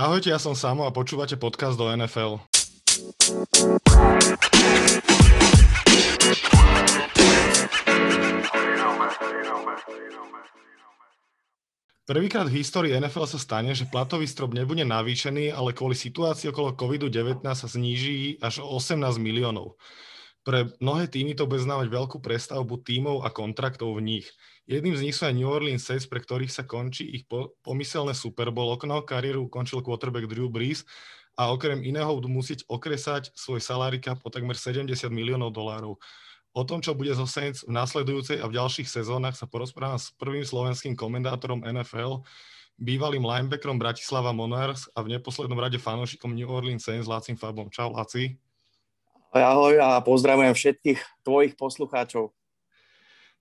[0.00, 2.40] Ahojte, ja som Samo a počúvate podcast do NFL.
[12.08, 16.80] Prvýkrát v histórii NFL sa stane, že platový strop nebude navýšený, ale kvôli situácii okolo
[16.80, 19.76] COVID-19 sa zníži až o 18 miliónov.
[20.40, 24.26] Pre mnohé týmy to bude znamenať veľkú prestavbu tímov a kontraktov v nich.
[24.64, 28.16] Jedným z nich sú aj New Orleans Saints, pre ktorých sa končí ich po, pomyselné
[28.16, 29.04] Super Bowl okno.
[29.04, 30.88] Kariéru ukončil quarterback Drew Brees
[31.36, 36.00] a okrem iného budú musieť okresať svoj salary cap takmer 70 miliónov dolárov.
[36.50, 40.10] O tom, čo bude zo Saints v následujúcej a v ďalších sezónach sa porozprávam s
[40.18, 42.26] prvým slovenským komentátorom NFL,
[42.74, 47.70] bývalým linebackerom Bratislava Monarchs a v neposlednom rade fanúšikom New Orleans Saints Lácim Fabom.
[47.70, 48.49] Čau, Laci.
[49.30, 52.34] Ahoj a pozdravujem všetkých tvojich poslucháčov.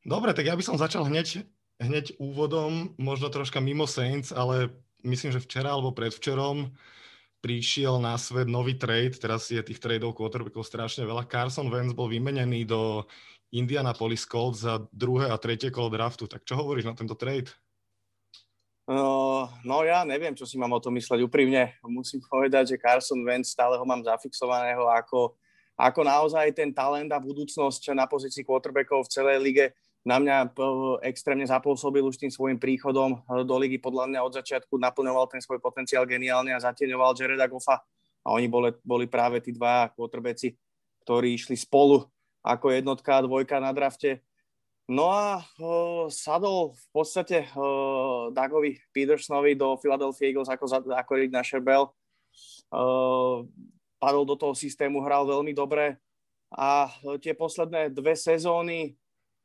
[0.05, 1.49] Dobre, tak ja by som začal hneď,
[1.81, 4.69] hneď úvodom, možno troška mimo Saints, ale
[5.01, 6.69] myslím, že včera alebo predvčerom
[7.41, 11.25] prišiel na svet nový trade, teraz je tých tradeov quarterbackov strašne veľa.
[11.25, 13.09] Carson Wentz bol vymenený do
[13.49, 16.29] Indianapolis Colts za druhé a tretie kolo draftu.
[16.29, 17.49] Tak čo hovoríš na tento trade?
[18.85, 21.73] Uh, no ja neviem, čo si mám o tom mysleť úprimne.
[21.81, 25.33] Musím povedať, že Carson Wentz stále ho mám zafixovaného ako
[25.79, 29.65] ako naozaj ten talent a budúcnosť na pozícii quarterbackov v celej lige
[30.03, 30.49] na mňa e,
[31.07, 33.79] extrémne zapôsobil už tým svojim príchodom e, do ligy.
[33.79, 37.79] Podľa mňa od začiatku naplňoval ten svoj potenciál geniálne a zatieňoval Jareda Goffa.
[38.23, 40.55] A oni boli, boli práve tí dva quarterbacki,
[41.07, 42.03] ktorí išli spolu
[42.43, 44.23] ako jednotka a dvojka na drafte.
[44.89, 51.29] No a uh, sadol v podstate uh, Dagovi Petersonovi do Philadelphia Eagles ako, ako Rick
[51.29, 51.93] Nasher Bell.
[53.99, 55.99] Padol do toho systému, hral veľmi dobre
[56.55, 58.91] a e, tie posledné dve sezóny e,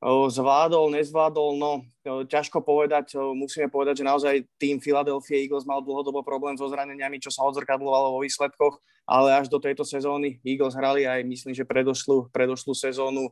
[0.07, 1.73] zvládol, nezvládol, no
[2.07, 7.21] e, ťažko povedať, musíme povedať, že naozaj tým Philadelphia Eagles mal dlhodobo problém so zraneniami,
[7.21, 11.69] čo sa odzrkadlovalo vo výsledkoch, ale až do tejto sezóny Eagles hrali aj myslím, že
[11.69, 13.29] predošlú, predošlú sezónu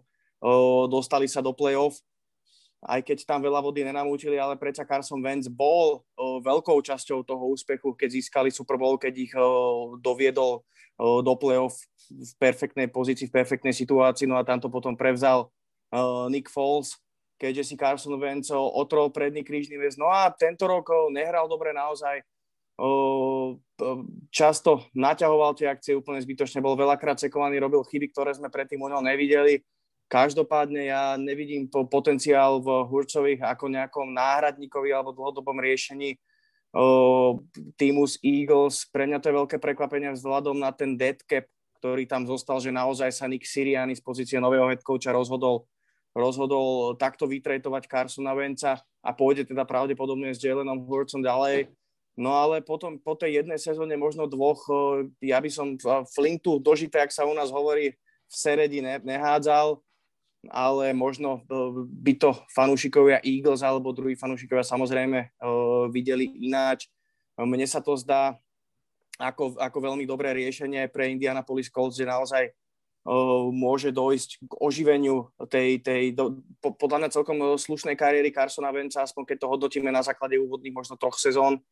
[0.90, 2.02] dostali sa do play-off
[2.82, 7.94] aj keď tam veľa vody nenamúčili, ale predsa Carson Wentz bol veľkou časťou toho úspechu,
[7.94, 9.30] keď získali Super Bowl, keď ich
[10.02, 10.66] doviedol
[10.98, 11.78] o, do play-off
[12.10, 15.46] v perfektnej pozícii, v perfektnej situácii, no a tam to potom prevzal
[16.26, 16.98] Nick Foles,
[17.38, 19.94] keďže si Carson Wentz otrol predný krížny väz.
[19.94, 22.26] No a tento rok nehral dobre naozaj,
[24.34, 28.90] často naťahoval tie akcie úplne zbytočne, bol veľakrát sekovaný, robil chyby, ktoré sme predtým u
[28.90, 29.62] neho nevideli
[30.12, 36.20] Každopádne ja nevidím potenciál v Hurcových ako nejakom náhradníkovi alebo dlhodobom riešení
[37.80, 38.92] týmu z Eagles.
[38.92, 41.48] Pre mňa to je veľké prekvapenie vzhľadom na ten dead cap,
[41.80, 45.64] ktorý tam zostal, že naozaj sa Nick Siriani z pozície nového head coacha rozhodol,
[46.12, 51.72] rozhodol takto vytrejtovať Carsona Venca a pôjde teda pravdepodobne s Jalenom Hurtsom ďalej.
[52.20, 54.68] No ale potom po tej jednej sezóne, možno dvoch,
[55.24, 55.80] ja by som
[56.12, 57.96] Flintu dožité, ak sa u nás hovorí,
[58.28, 59.80] v Seredi ne, nehádzal
[60.50, 61.54] ale možno e,
[61.86, 65.28] by to fanúšikovia Eagles alebo druhí fanúšikovia samozrejme e,
[65.94, 66.90] videli ináč.
[67.38, 68.34] Mne sa to zdá
[69.22, 72.52] ako, ako veľmi dobré riešenie pre Indianapolis Colts, že naozaj e,
[73.54, 79.06] môže dojsť k oživeniu tej, tej do, po, podľa mňa celkom slušnej kariéry Carsona Venca,
[79.06, 81.62] aspoň keď to hodnotíme na základe úvodných možno troch sezón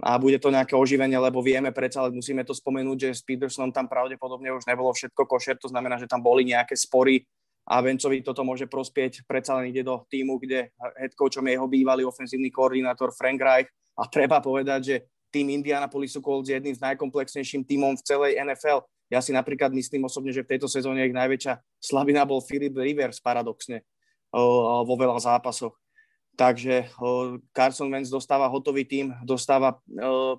[0.00, 3.70] a bude to nejaké oživenie, lebo vieme predsa, ale musíme to spomenúť, že s Petersonom
[3.70, 7.28] tam pravdepodobne už nebolo všetko košer, to znamená, že tam boli nejaké spory
[7.70, 9.22] a Vencovi toto môže prospieť.
[9.30, 13.70] Predsa len ide do týmu, kde head coachom je jeho bývalý ofenzívny koordinátor Frank Reich
[13.94, 14.96] a treba povedať, že
[15.30, 18.82] tým Indianapolis Colts je jedným z najkomplexnejším týmom v celej NFL.
[19.06, 23.22] Ja si napríklad myslím osobne, že v tejto sezóne ich najväčšia slabina bol Philip Rivers
[23.22, 23.86] paradoxne
[24.34, 25.78] vo veľa zápasoch.
[26.34, 26.90] Takže
[27.54, 29.78] Carson Wentz dostáva hotový tým, dostáva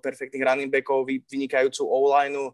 [0.04, 2.52] perfektných running backov, vynikajúcu o-line,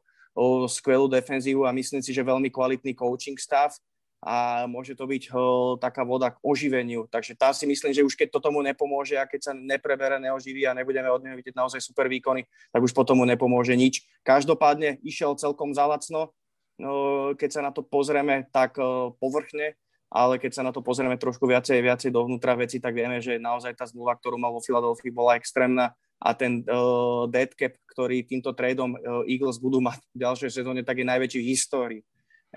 [0.70, 3.74] skvelú defenzívu a myslím si, že veľmi kvalitný coaching stav
[4.17, 7.05] a môže to byť ho, taká voda k oživeniu.
[7.05, 10.66] Takže tá si myslím, že už keď to tomu nepomôže a keď sa neprebere, neoživí
[10.66, 14.01] a nebudeme od neho vidieť naozaj super výkony, tak už potom mu nepomôže nič.
[14.25, 16.34] Každopádne išiel celkom zalacno,
[16.81, 16.91] no,
[17.37, 18.81] keď sa na to pozrieme tak
[19.22, 19.78] povrchne,
[20.09, 23.78] ale keď sa na to pozrieme trošku viacej, viacej dovnútra veci, tak vieme, že naozaj
[23.78, 28.49] tá zmluva, ktorú mal vo Philadelphia, bola extrémna a ten uh, dead cap, ktorý týmto
[28.55, 32.02] tradeom uh, Eagles budú mať v ďalšej sezóne, tak je najväčší v histórii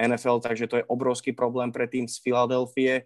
[0.01, 3.05] NFL, takže to je obrovský problém pre tým z Filadelfie.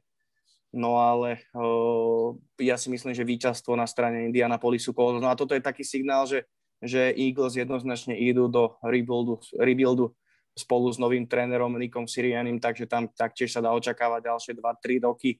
[0.75, 5.23] No ale uh, ja si myslím, že víťazstvo na strane Indianapolisu Colts.
[5.23, 6.46] No a toto je taký signál, že,
[6.82, 10.11] že Eagles jednoznačne idú do rebuildu, rebuildu
[10.55, 15.38] spolu s novým trénerom Nikom Sirianim, takže tam taktiež sa dá očakávať ďalšie 2-3 roky,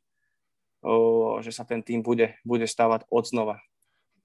[0.87, 3.59] uh, že sa ten tým bude, bude stávať od znova.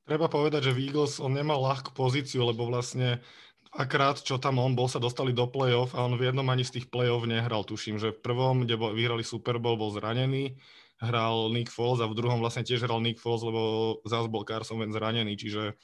[0.05, 3.21] Treba povedať, že v Eagles on nemal ľahkú pozíciu, lebo vlastne
[3.69, 6.79] dvakrát, čo tam on bol, sa dostali do play-off a on v jednom ani z
[6.79, 7.61] tých play-off nehral.
[7.61, 10.57] Tuším, že v prvom, kde bol, vyhrali Super Bowl, bol zranený,
[10.99, 14.81] hral Nick Foles a v druhom vlastne tiež hral Nick Foles, lebo zás bol Carson
[14.81, 15.77] Wentz zranený, čiže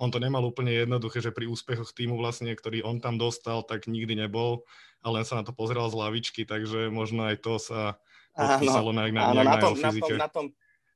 [0.00, 3.86] on to nemal úplne jednoduché, že pri úspechoch týmu vlastne, ktorý on tam dostal, tak
[3.86, 4.64] nikdy nebol
[5.02, 8.00] a len sa na to pozeral z lavičky, takže možno aj to sa
[8.32, 10.46] odpísalo na, na, áno, na, tom, na, tom, na, tom,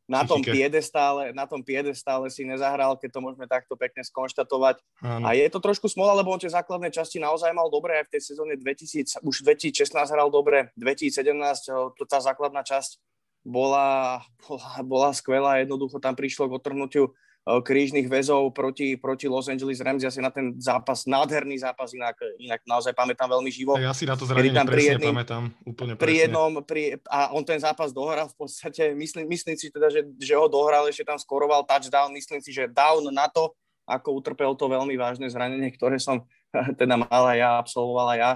[0.06, 4.78] na tom piedestále, na tom piedestále si nezahral, keď to môžeme takto pekne skonštatovať.
[5.02, 5.26] Áno.
[5.26, 8.12] A je to trošku smola, lebo on tie základné časti naozaj mal dobre, aj v
[8.14, 13.02] tej sezóne 2000, už 2016 hral dobre, 2017 to, tá základná časť
[13.42, 19.46] bola, bola, bola skvelá, jednoducho tam prišlo k otrhnutiu Eh, krížnych väzov proti, proti Los
[19.46, 20.02] Angeles Rams.
[20.02, 23.78] Ja si na ten zápas, nádherný zápas, inak, inak naozaj pamätám veľmi živo.
[23.78, 26.02] Ja si na to zranenie tam presne jedným, pamätám, úplne presne.
[26.02, 30.02] Pri jednom, pri, a on ten zápas dohral v podstate, myslím, myslím si teda, že,
[30.18, 33.54] že ho dohral, ešte tam skoroval touchdown, myslím si, že down na to,
[33.86, 36.26] ako utrpel to veľmi vážne zranenie, ktoré som
[36.80, 38.32] teda mal aj ja, absolvoval aj ja.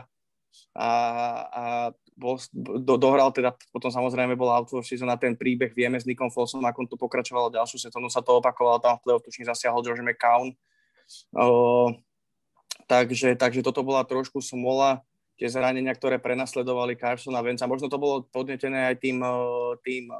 [0.75, 0.91] A,
[1.51, 1.63] a
[2.21, 6.05] bol, do, dohral teda, potom samozrejme bol out of season na ten príbeh, vieme s
[6.05, 9.81] Nikom Folsom, ako to pokračovalo ďalšiu sezónu, sa to opakovalo, tam v play-off tuším zasiahol
[9.81, 10.53] George McCown.
[11.33, 11.97] Uh,
[12.85, 15.01] takže, takže toto bola trošku smola,
[15.41, 17.65] tie zranenia, ktoré prenasledovali Carsona Venca.
[17.65, 19.25] Možno to bolo podnetené aj tým,
[19.81, 20.13] tým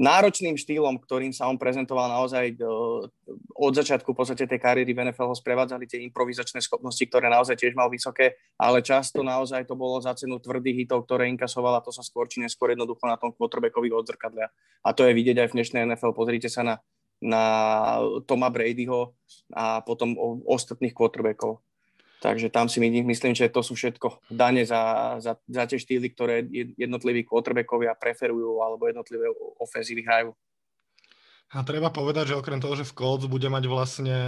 [0.00, 3.04] náročným štýlom, ktorým sa on prezentoval naozaj do,
[3.52, 7.60] od začiatku v podstate tej kariéry v NFL ho sprevádzali tie improvizačné schopnosti, ktoré naozaj
[7.60, 11.84] tiež mal vysoké, ale často naozaj to bolo za cenu tvrdých hitov, ktoré inkasoval a
[11.84, 14.48] to sa skôr či neskôr jednoducho na tom quarterbackovi odzrkadlia.
[14.80, 16.16] A to je vidieť aj v dnešnej NFL.
[16.16, 16.74] Pozrite sa na,
[17.20, 17.44] na
[18.24, 19.12] Toma Bradyho
[19.52, 20.16] a potom
[20.48, 21.60] ostatných quarterbackov.
[22.20, 26.44] Takže tam si myslím, že to sú všetko dane za, za, za tie štýly, ktoré
[26.76, 30.36] jednotliví quarterbackovia preferujú alebo jednotlivé ofenzívy hrajú.
[31.50, 34.18] A treba povedať, že okrem toho, že v Colts bude mať vlastne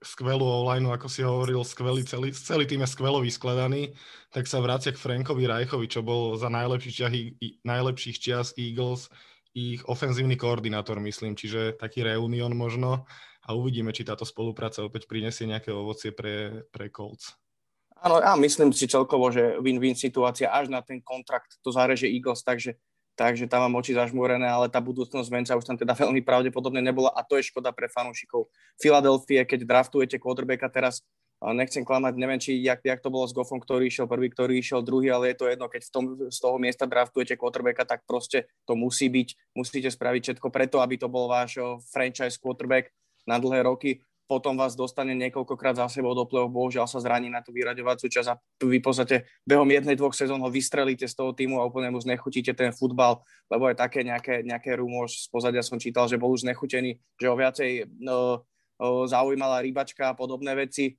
[0.00, 3.92] skvelú online, ako si hovoril, skvelý celý, celý tým je skvelo vyskladaný,
[4.32, 7.12] tak sa vracia k Frankovi Rajchovi, čo bol za najlepších čias,
[7.60, 9.12] najlepších čias Eagles
[9.52, 13.04] ich ofenzívny koordinátor, myslím, čiže taký reunion možno
[13.44, 17.34] a uvidíme, či táto spolupráca opäť prinesie nejaké ovocie pre, pre Colts.
[18.00, 22.40] Áno, ja myslím si celkovo, že win-win situácia až na ten kontrakt to zareže Eagles,
[22.40, 22.80] takže,
[23.12, 27.12] takže tam mám oči zažmúrené, ale tá budúcnosť Venca už tam teda veľmi pravdepodobne nebola
[27.12, 28.48] a to je škoda pre fanúšikov.
[28.80, 31.04] Filadelfie, keď draftujete quarterbacka teraz,
[31.40, 34.84] nechcem klamať, neviem, či jak, jak to bolo s Goffom, ktorý išiel prvý, ktorý išiel
[34.84, 38.48] druhý, ale je to jedno, keď v tom, z toho miesta draftujete quarterbacka, tak proste
[38.68, 41.56] to musí byť, musíte spraviť všetko preto, aby to bol váš
[41.88, 42.92] franchise quarterback
[43.28, 44.00] na dlhé roky,
[44.30, 48.28] potom vás dostane niekoľkokrát za sebou do play-off, bohužiaľ sa zraní na tú vyraďovaciu časť
[48.30, 51.90] a vy v podstate behom jednej, dvoch sezón ho vystrelíte z toho týmu a úplne
[51.90, 56.14] mu znechutíte ten futbal, lebo aj také nejaké, nejaké rumor z pozadia som čítal, že
[56.14, 58.46] bol už znechutený, že ho viacej no,
[59.10, 60.94] zaujímala rybačka a podobné veci.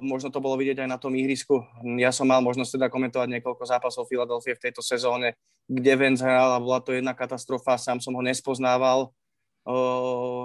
[0.00, 1.60] Možno to bolo vidieť aj na tom ihrisku.
[2.00, 5.36] Ja som mal možnosť teda komentovať niekoľko zápasov Filadelfie v tejto sezóne,
[5.68, 9.12] kde Vance hral a bola to jedna katastrofa, sám som ho nespoznával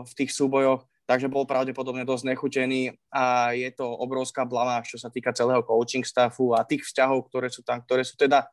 [0.06, 5.10] v tých súbojoch, takže bol pravdepodobne dosť nechutený a je to obrovská blama, čo sa
[5.10, 8.50] týka celého coaching staffu a tých vzťahov, ktoré sú tam, ktoré sú teda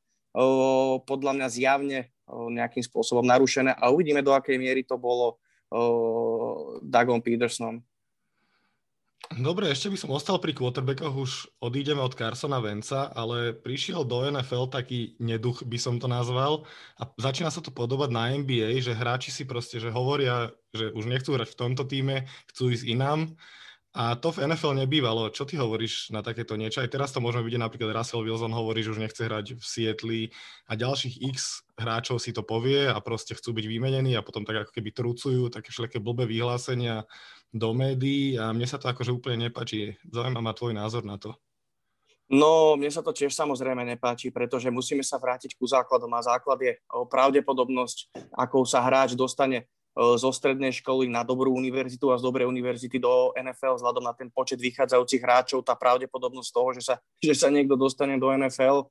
[1.04, 5.36] podľa mňa zjavne nejakým spôsobom narušené a uvidíme, do akej miery to bolo
[6.80, 7.84] Dagom Petersonom.
[9.30, 11.32] Dobre, ešte by som ostal pri quarterbackoch, už
[11.62, 16.66] odídeme od Carsona Venca, ale prišiel do NFL taký neduch, by som to nazval,
[16.98, 21.08] a začína sa to podobať na NBA, že hráči si proste, že hovoria, že už
[21.08, 23.32] nechcú hrať v tomto týme, chcú ísť inám.
[23.92, 25.28] A to v NFL nebývalo.
[25.28, 26.80] Čo ty hovoríš na takéto niečo?
[26.80, 30.22] Aj teraz to môžeme vidieť, napríklad Russell Wilson hovorí, že už nechce hrať v Sietli
[30.64, 34.64] a ďalších x hráčov si to povie a proste chcú byť vymenení a potom tak
[34.64, 37.04] ako keby trucujú také všelijaké blbé vyhlásenia
[37.52, 40.00] do médií a mne sa to akože úplne nepáči.
[40.08, 41.36] Zaujíma ma tvoj názor na to.
[42.32, 46.56] No, mne sa to tiež samozrejme nepáči, pretože musíme sa vrátiť ku základom a základ
[46.64, 52.48] je pravdepodobnosť, akou sa hráč dostane zo strednej školy na dobrú univerzitu a z dobrej
[52.48, 56.94] univerzity do NFL vzhľadom na ten počet vychádzajúcich hráčov, tá pravdepodobnosť toho, že sa,
[57.28, 58.88] že sa niekto dostane do NFL,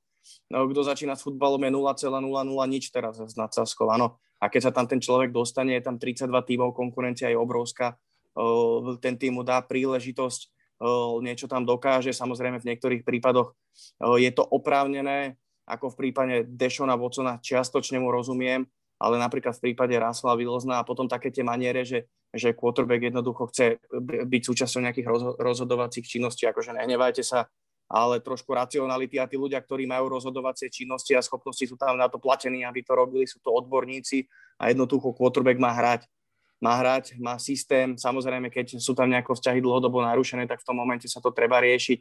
[0.54, 2.22] no, kto začína s futbalom je 0,00
[2.70, 4.22] nič teraz s nadsázkou, áno.
[4.38, 7.98] A keď sa tam ten človek dostane, je tam 32 tímov, konkurencia je obrovská,
[9.04, 10.40] ten tým mu dá príležitosť,
[11.22, 13.54] niečo tam dokáže, samozrejme v niektorých prípadoch
[14.18, 18.66] je to oprávnené, ako v prípade Dešona Watsona, čiastočne mu rozumiem,
[18.98, 23.50] ale napríklad v prípade Russella Wilsona a potom také tie maniere, že, že quarterback jednoducho
[23.50, 23.78] chce
[24.26, 25.06] byť súčasťou nejakých
[25.38, 27.46] rozhodovacích činností, akože nehnevajte sa,
[27.90, 32.10] ale trošku racionality a tí ľudia, ktorí majú rozhodovacie činnosti a schopnosti sú tam na
[32.10, 34.26] to platení, aby to robili, sú to odborníci
[34.58, 36.06] a jednoducho quarterback má hrať
[36.62, 37.98] má hrať, má systém.
[37.98, 41.58] Samozrejme, keď sú tam nejako vzťahy dlhodobo narušené, tak v tom momente sa to treba
[41.58, 41.98] riešiť.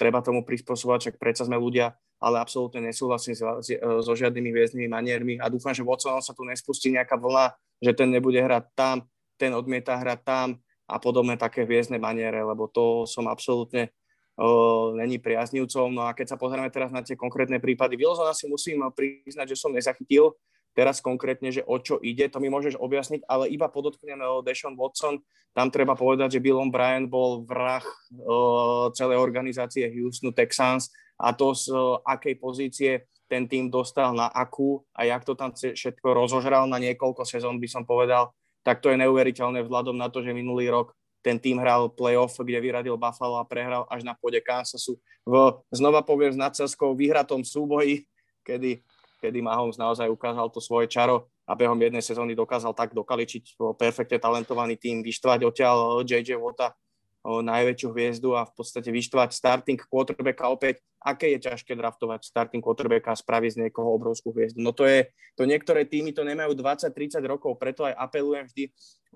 [0.00, 3.64] Treba tomu prispôsobovať, však predsa sme ľudia, ale absolútne nesúhlasím so,
[4.04, 8.12] so žiadnymi hviezdnymi maniermi a dúfam, že Watsonom sa tu nespustí nejaká vlna, že ten
[8.12, 9.08] nebude hrať tam,
[9.40, 10.48] ten odmieta hrať tam
[10.84, 13.88] a podobné také hviezdne maniere, lebo to som absolútne
[14.36, 15.96] uh, není priaznivcom.
[15.96, 19.60] No a keď sa pozrieme teraz na tie konkrétne prípady, Wilsona si musím priznať, že
[19.64, 20.36] som nezachytil,
[20.74, 24.74] teraz konkrétne, že o čo ide, to mi môžeš objasniť, ale iba podotknem o Deshaun
[24.74, 25.22] Watson,
[25.54, 31.54] tam treba povedať, že Bill Bryant bol vrah uh, celej organizácie Houston Texans a to
[31.54, 36.68] z uh, akej pozície ten tým dostal na akú a jak to tam všetko rozožral
[36.68, 38.34] na niekoľko sezón, by som povedal,
[38.66, 40.92] tak to je neuveriteľné vzhľadom na to, že minulý rok
[41.24, 46.04] ten tým hral playoff, kde vyradil Buffalo a prehral až na pôde Kansasu v, znova
[46.04, 48.04] poviem, s nadselskou vyhratom súboji,
[48.44, 48.84] kedy
[49.24, 54.20] kedy Mahomes naozaj ukázal to svoje čaro a behom jednej sezóny dokázal tak dokaličiť perfektne
[54.20, 56.76] talentovaný tým, vyštvať odtiaľ JJ Wota
[57.24, 60.84] najväčšiu hviezdu a v podstate vyštvať starting quarterbacka opäť.
[61.00, 64.60] Aké je ťažké draftovať starting quarterbacka a spraviť z niekoho obrovskú hviezdu?
[64.60, 68.64] No to je, to niektoré týmy to nemajú 20-30 rokov, preto aj apelujem vždy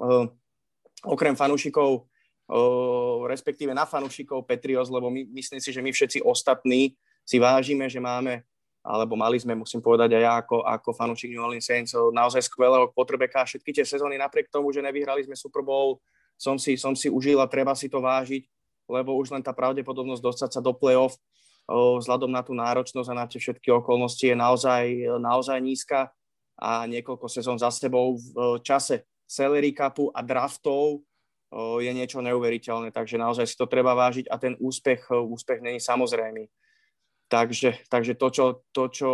[0.01, 0.25] uh,
[1.05, 2.09] okrem fanúšikov,
[2.49, 6.97] uh, respektíve na fanúšikov Petrios, lebo my, myslím si, že my všetci ostatní
[7.29, 8.41] si vážime, že máme
[8.83, 12.89] alebo mali sme, musím povedať aj ja ako, ako fanúšik New Orleans Saints, naozaj skvelého
[12.95, 13.45] potrebeka.
[13.45, 16.01] Všetky tie sezóny napriek tomu, že nevyhrali sme Super Bowl,
[16.39, 18.47] som si, som si užil a treba si to vážiť,
[18.89, 21.19] lebo už len tá pravdepodobnosť dostať sa do play-off
[21.69, 24.85] vzhľadom na tú náročnosť a na tie všetky okolnosti je naozaj,
[25.21, 26.09] naozaj nízka
[26.57, 31.05] a niekoľko sezón za sebou v čase salary capu a draftov
[31.53, 36.49] je niečo neuveriteľné, takže naozaj si to treba vážiť a ten úspech, úspech není samozrejmý.
[37.29, 39.11] Takže, takže to, čo, to, čo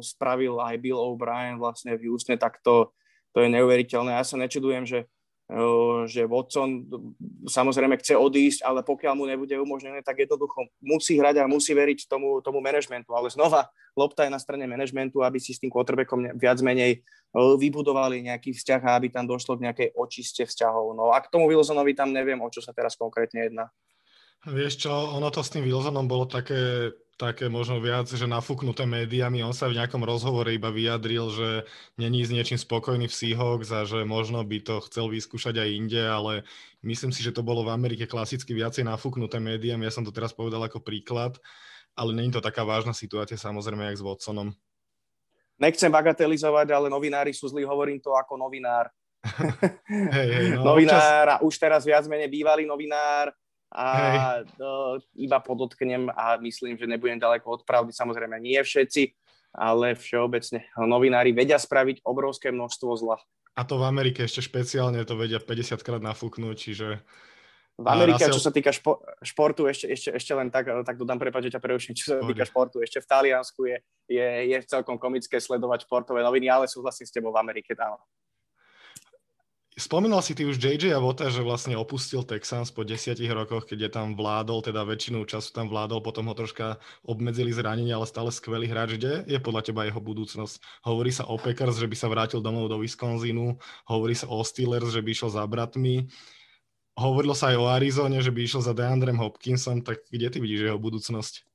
[0.00, 2.96] spravil aj Bill O'Brien vlastne v Houstone, tak to,
[3.36, 4.16] to je neuveriteľné.
[4.16, 5.04] Ja sa nečudujem, že,
[6.08, 6.88] že Watson
[7.44, 12.08] samozrejme chce odísť, ale pokiaľ mu nebude umožnené, tak jednoducho musí hrať a musí veriť
[12.08, 13.12] tomu, tomu manažmentu.
[13.12, 17.04] Ale znova, lopta je na strane manažmentu, aby si s tým quarterbackom viac menej
[17.36, 20.96] vybudovali nejaký vzťah a aby tam došlo k nejakej očiste vzťahov.
[20.96, 23.68] No a k tomu Wilsonovi tam neviem, o čo sa teraz konkrétne jedná.
[24.42, 26.90] Vieš čo, ono to s tým Wilsonom bolo také
[27.22, 29.46] také možno viac, že nafúknuté médiami.
[29.46, 31.48] On sa v nejakom rozhovore iba vyjadril, že
[31.94, 36.02] není s niečím spokojný v Seahawks a že možno by to chcel vyskúšať aj inde,
[36.02, 36.42] ale
[36.82, 39.86] myslím si, že to bolo v Amerike klasicky viacej nafúknuté médiami.
[39.86, 41.38] Ja som to teraz povedal ako príklad,
[41.94, 44.50] ale není to taká vážna situácia samozrejme, jak s Watsonom.
[45.62, 48.90] Nechcem bagatelizovať, ale novinári sú zlí, hovorím to ako novinár.
[50.10, 51.38] hey, hey, no, novinár občas...
[51.38, 53.30] a už teraz viac menej bývalý novinár,
[53.72, 53.88] a
[54.44, 59.16] uh, iba podotknem a myslím, že nebudem ďaleko od pravdy, samozrejme nie všetci,
[59.56, 63.16] ale všeobecne novinári vedia spraviť obrovské množstvo zla.
[63.52, 67.00] A to v Amerike ešte špeciálne to vedia 50 krát nafúknúť, čiže...
[67.72, 68.36] V Amerike, Russell...
[68.36, 71.64] čo sa týka špo, športu, ešte, ešte, ešte len tak, tak dodám, prepáč, že ťa
[71.64, 73.76] preruším, čo sa týka športu, ešte v Taliansku je,
[74.12, 77.96] je, je celkom komické sledovať športové noviny, ale súhlasím s tebou v Amerike, áno.
[79.72, 83.90] Spomínal si ty už JJ Vota, že vlastne opustil Texans po desiatich rokoch, keď je
[83.96, 88.68] tam vládol, teda väčšinu času tam vládol, potom ho troška obmedzili zranenia, ale stále skvelý
[88.68, 89.00] hráč.
[89.00, 90.84] Kde je podľa teba jeho budúcnosť?
[90.84, 93.56] Hovorí sa o Packers, že by sa vrátil domov do Wisconsinu,
[93.88, 96.04] hovorí sa o Steelers, že by išiel za bratmi,
[96.92, 100.68] hovorilo sa aj o Arizone, že by išiel za DeAndrem Hopkinsom, tak kde ty vidíš
[100.68, 101.51] jeho budúcnosť?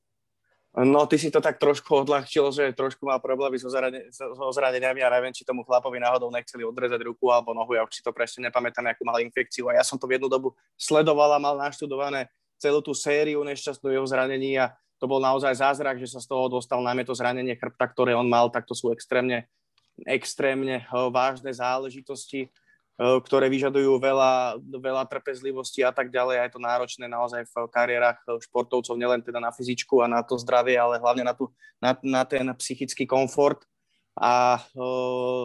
[0.78, 5.02] No, ty si to tak trošku odľahčil, že trošku má problémy so, zrane, so zraneniami
[5.02, 8.14] a neviem, či tomu chlapovi náhodou nechceli odrezať ruku alebo nohu, ja už si to
[8.14, 9.74] presne nepamätám, akú mal infekciu.
[9.74, 12.30] A ja som to v jednu dobu sledovala, mal naštudované
[12.62, 16.46] celú tú sériu nešťastnú jeho zranení a to bol naozaj zázrak, že sa z toho
[16.46, 19.50] dostal najmä to zranenie chrbta, ktoré on mal, tak to sú extrémne,
[20.06, 22.54] extrémne eh, vážne záležitosti
[22.98, 26.36] ktoré vyžadujú veľa, veľa trpezlivosti a tak ďalej.
[26.42, 30.26] A je to náročné naozaj v kariérach eh, športovcov, nielen teda na fyzičku a na
[30.26, 33.62] to zdravie, ale hlavne na, tú, na, na ten psychický komfort.
[34.18, 35.42] A eh,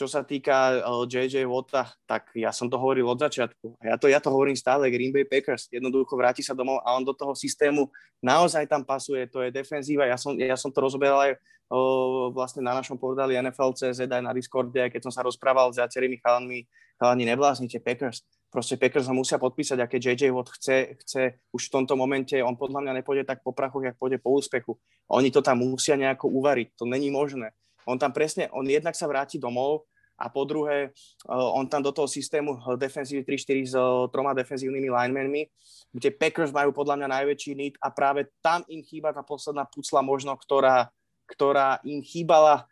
[0.00, 3.84] čo sa týka JJ Watta, tak ja som to hovoril od začiatku.
[3.84, 5.68] Ja to, ja to hovorím stále, Green Bay Packers.
[5.68, 7.92] Jednoducho vráti sa domov a on do toho systému
[8.24, 9.28] naozaj tam pasuje.
[9.28, 10.08] To je defenzíva.
[10.08, 11.36] Ja som, ja som to rozoberal aj
[11.68, 16.16] o, vlastne na našom portáli NFL.cz aj na Discorde, keď som sa rozprával s viacerými
[16.24, 16.64] chalami,
[16.96, 18.24] chalani, nebláznite Packers.
[18.48, 22.40] Proste Packers ho musia podpísať a keď JJ Watt chce, chce už v tomto momente,
[22.40, 24.80] on podľa mňa nepôjde tak po prachu, jak pôjde po úspechu.
[25.12, 26.80] Oni to tam musia nejako uvariť.
[26.80, 27.52] To není možné.
[27.84, 29.89] On tam presne, on jednak sa vráti domov,
[30.20, 30.92] a po druhé,
[31.24, 35.48] uh, on tam do toho systému defensívy 3-4 s uh, troma defenzívnymi linemenmi,
[35.96, 40.04] kde Packers majú podľa mňa najväčší need a práve tam im chýba tá posledná pucla
[40.04, 40.92] možno, ktorá,
[41.24, 42.68] ktorá im chýbala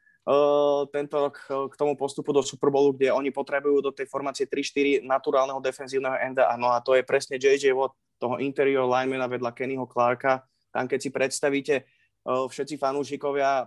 [0.92, 1.36] tento rok
[1.72, 6.20] k tomu postupu do Super Bowlu, kde oni potrebujú do tej formácie 3-4 naturálneho defenzívneho
[6.20, 6.52] enda.
[6.60, 10.44] No a to je presne JJ Watt, toho interior linemana vedľa Kennyho Clarka.
[10.74, 11.88] Tam keď si predstavíte,
[12.28, 13.64] všetci fanúšikovia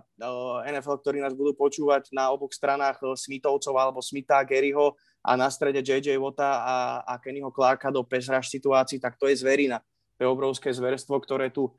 [0.70, 4.94] NFL, ktorí nás budú počúvať na oboch stranách Smithovcov alebo Smitha, Garyho
[5.26, 9.42] a na strede JJ Watta a, a Kennyho Clarka do pesraž situácií, tak to je
[9.42, 9.82] zverina.
[10.18, 11.74] To je obrovské zverstvo, ktoré tu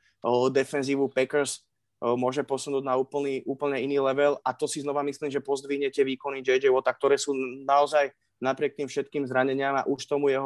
[0.52, 1.64] defenzívu Packers
[2.04, 6.04] môže posunúť na úplný, úplne iný level a to si znova myslím, že pozdvihne tie
[6.04, 7.32] výkony JJ Watta, ktoré sú
[7.64, 8.12] naozaj
[8.44, 10.44] napriek tým všetkým zraneniam a už tomu jeho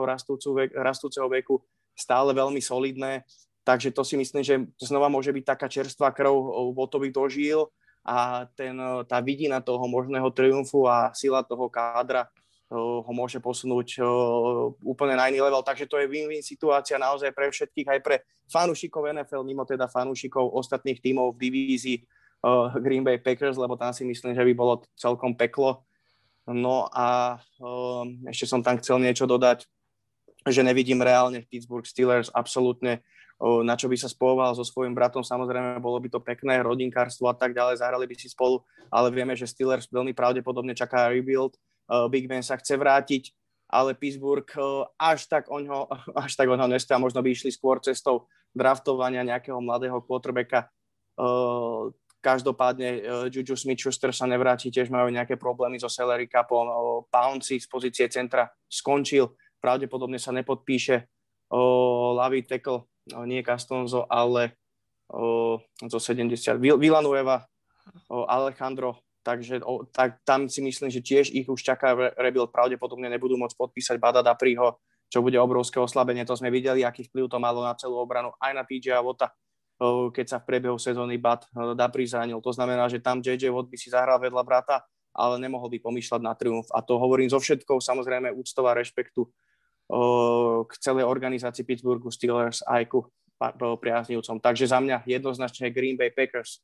[0.78, 1.66] rastúceho veku
[1.98, 3.26] stále veľmi solidné.
[3.68, 6.32] Takže to si myslím, že znova môže byť taká čerstvá krv,
[6.72, 7.68] Wattovi dožil
[8.08, 8.80] a ten,
[9.12, 12.32] tá vidina toho možného triumfu a sila toho kádra
[12.72, 14.00] ho môže posunúť
[14.80, 15.64] úplne na iný level.
[15.64, 20.48] Takže to je win-win situácia naozaj pre všetkých, aj pre fanúšikov NFL, mimo teda fanúšikov
[20.56, 21.98] ostatných tímov v divízii
[22.80, 25.84] Green Bay Packers, lebo tam si myslím, že by bolo celkom peklo.
[26.48, 27.36] No a
[28.32, 29.68] ešte som tam chcel niečo dodať,
[30.48, 33.04] že nevidím reálne Pittsburgh Steelers absolútne
[33.38, 37.38] na čo by sa spojoval so svojím bratom, samozrejme bolo by to pekné, rodinkárstvo a
[37.38, 41.54] tak ďalej, zahrali by si spolu, ale vieme, že Steelers veľmi pravdepodobne čaká rebuild,
[42.10, 43.30] Big Ben sa chce vrátiť,
[43.70, 44.48] ale Pittsburgh
[44.98, 45.86] až tak oňho,
[46.24, 48.26] až tak oňho nestoja, možno by išli skôr cestou
[48.58, 50.72] draftovania nejakého mladého quarterbacka.
[52.18, 56.66] Každopádne Juju Smith-Schuster sa nevráti, tiež majú nejaké problémy so salary capom.
[57.14, 61.06] Pouncy z pozície centra skončil, pravdepodobne sa nepodpíše.
[62.18, 62.90] Lavy tackle,
[63.26, 64.58] nie Castonzo, ale
[65.88, 66.60] zo 70.
[66.60, 67.48] Villanueva,
[68.12, 73.36] Alejandro takže o, tak, tam si myslím, že tiež ich už čaká rebuild, pravdepodobne nebudú
[73.36, 74.80] môcť podpísať Bada Dapriho,
[75.12, 78.56] čo bude obrovské oslabenie, to sme videli, aký vplyv to malo na celú obranu, aj
[78.56, 79.36] na PJ Vota,
[80.16, 81.44] keď sa v priebehu sezóny Bad
[81.76, 82.40] Dapri zranil.
[82.40, 86.22] To znamená, že tam JJ Watt by si zahral vedľa brata, ale nemohol by pomýšľať
[86.24, 86.72] na triumf.
[86.72, 89.28] A to hovorím so všetkou, samozrejme, úctová rešpektu
[90.68, 93.08] k celej organizácii Pittsburghu Steelers aj ku
[93.56, 94.44] priaznivcom.
[94.44, 96.60] Takže za mňa jednoznačne Green Bay Packers.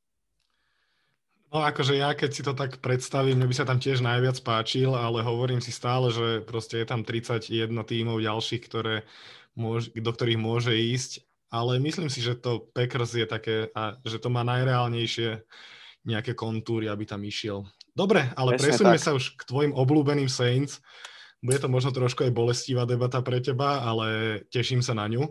[1.53, 4.97] No akože ja, keď si to tak predstavím, mne by sa tam tiež najviac páčil,
[4.97, 9.05] ale hovorím si stále, že proste je tam 31 tímov ďalších, ktoré
[9.53, 11.21] môž, do ktorých môže ísť,
[11.53, 15.45] ale myslím si, že to Packers je také, a že to má najreálnejšie
[16.09, 17.69] nejaké kontúry, aby tam išiel.
[17.93, 20.81] Dobre, ale presuňme sa už k tvojim obľúbeným Saints.
[21.43, 25.27] Bude to možno trošku aj bolestivá debata pre teba, ale teším sa na ňu.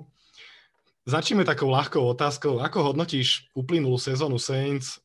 [1.08, 2.60] Začneme takou ľahkou otázkou.
[2.60, 5.02] Ako hodnotíš uplynulú sezónu Saints?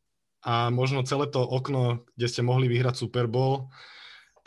[0.47, 3.67] a možno celé to okno, kde ste mohli vyhrať Super Bowl,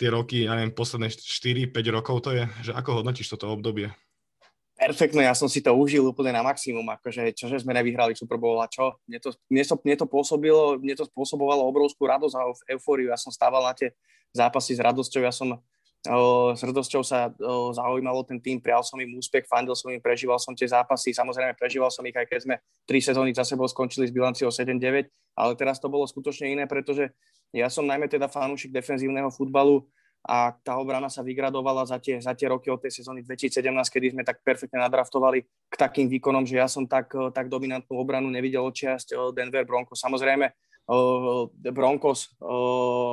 [0.00, 3.92] tie roky, ja neviem, posledné 4-5 rokov to je, že ako hodnotíš toto obdobie?
[4.80, 8.56] Perfektne, ja som si to užil úplne na maximum, akože čože sme nevyhrali Super Bowl
[8.64, 8.96] a čo?
[9.04, 13.20] Mne to, mne to, mne to pôsobilo, mne to spôsobovalo obrovskú radosť a eufóriu, ja
[13.20, 13.92] som stával na tie
[14.32, 15.60] zápasy s radosťou, ja som
[16.00, 17.28] s radosťou sa
[17.76, 21.52] zaujímalo ten tým, prial som im úspech, fandil som im, prežíval som tie zápasy, samozrejme
[21.60, 22.54] prežíval som ich, aj keď sme
[22.88, 27.12] tri sezóny za sebou skončili s bilanciou 7-9, ale teraz to bolo skutočne iné, pretože
[27.52, 29.84] ja som najmä teda fanúšik defenzívneho futbalu
[30.24, 34.16] a tá obrana sa vygradovala za tie, za tie roky od tej sezóny 2017, kedy
[34.16, 38.64] sme tak perfektne nadraftovali k takým výkonom, že ja som tak, tak dominantnú obranu nevidel
[38.68, 40.00] očiasť Denver Broncos.
[40.00, 40.48] Samozrejme,
[41.72, 42.36] Broncos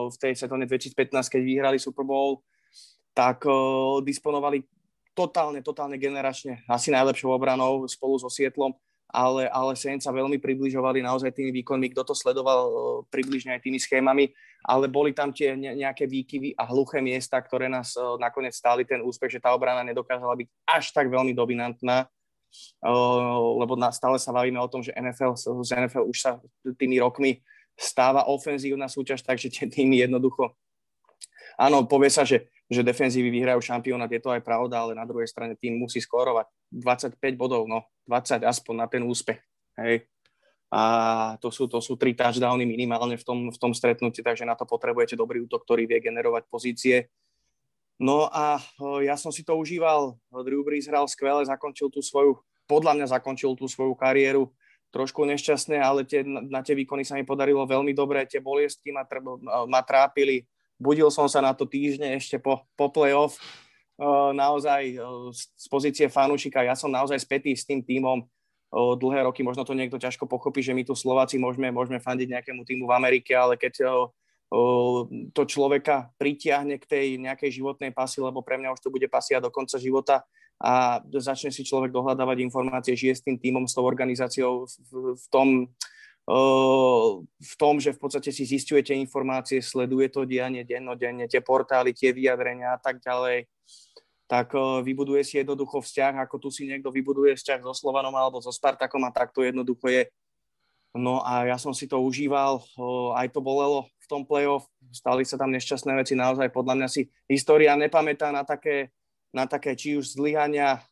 [0.08, 2.44] v tej sezóne 2015, keď vyhrali Super Bowl,
[3.18, 4.62] tak uh, disponovali
[5.18, 8.78] totálne, totálne generačne asi najlepšou obranou spolu so Sietlom,
[9.10, 12.74] ale, ale Saints sa veľmi približovali naozaj tými výkonmi, kto to sledoval uh,
[13.10, 14.30] približne aj tými schémami,
[14.62, 18.86] ale boli tam tie ne, nejaké výkyvy a hluché miesta, ktoré nás uh, nakoniec stáli
[18.86, 22.06] ten úspech, že tá obrana nedokázala byť až tak veľmi dominantná,
[23.60, 26.40] lebo na, stále sa bavíme o tom, že NFL, z NFL už sa
[26.80, 27.44] tými rokmi
[27.76, 30.56] stáva ofenzívna súťaž, takže tie týmy jednoducho
[31.58, 35.28] áno, povie sa, že že defenzívy vyhrajú šampionát, je to aj pravda, ale na druhej
[35.32, 39.40] strane tým musí skórovať 25 bodov, no 20 aspoň na ten úspech.
[39.80, 40.04] Hej.
[40.68, 40.82] A
[41.40, 44.68] to sú, to sú tri touchdowny minimálne v tom, v tom stretnutí, takže na to
[44.68, 47.08] potrebujete dobrý útok, ktorý vie generovať pozície.
[47.98, 48.60] No a
[49.00, 50.20] ja som si to užíval.
[50.44, 52.36] Drew Brees hral skvele, zakončil tú svoju,
[52.68, 54.52] podľa mňa zakončil tú svoju kariéru
[54.92, 58.28] trošku nešťastné, ale tie, na tie výkony sa mi podarilo veľmi dobre.
[58.28, 59.08] Tie boliestky ma,
[59.68, 60.44] ma trápili
[60.78, 63.38] budil som sa na to týždne ešte po, po play-off.
[63.98, 69.26] Uh, naozaj uh, z pozície fanúšika, ja som naozaj spätý s tým tímom uh, dlhé
[69.26, 72.86] roky, možno to niekto ťažko pochopí, že my tu Slováci môžeme, môžeme fandiť nejakému týmu
[72.86, 74.06] v Amerike, ale keď
[75.36, 79.44] to človeka pritiahne k tej nejakej životnej pasy, lebo pre mňa už to bude pasia
[79.44, 80.24] do konca života
[80.58, 85.26] a začne si človek dohľadávať informácie, žije s tým týmom, s tou organizáciou v, v
[85.28, 85.68] tom
[86.28, 92.12] v tom, že v podstate si zistujete informácie, sleduje to dianie dennodenne, tie portály, tie
[92.12, 93.48] vyjadrenia a tak ďalej,
[94.28, 94.52] tak
[94.84, 99.08] vybuduje si jednoducho vzťah, ako tu si niekto vybuduje vzťah so Slovanom alebo so Spartakom
[99.08, 100.04] a tak to jednoducho je.
[100.92, 102.60] No a ja som si to užíval,
[103.16, 107.08] aj to bolelo v tom playoff, stali sa tam nešťastné veci, naozaj podľa mňa si
[107.32, 108.92] história nepamätá na také,
[109.32, 110.84] na také či už zlyhania,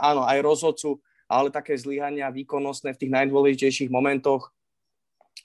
[0.00, 0.96] áno, aj rozhodcu,
[1.28, 4.52] ale také zlyhania výkonnostné v tých najdôležitejších momentoch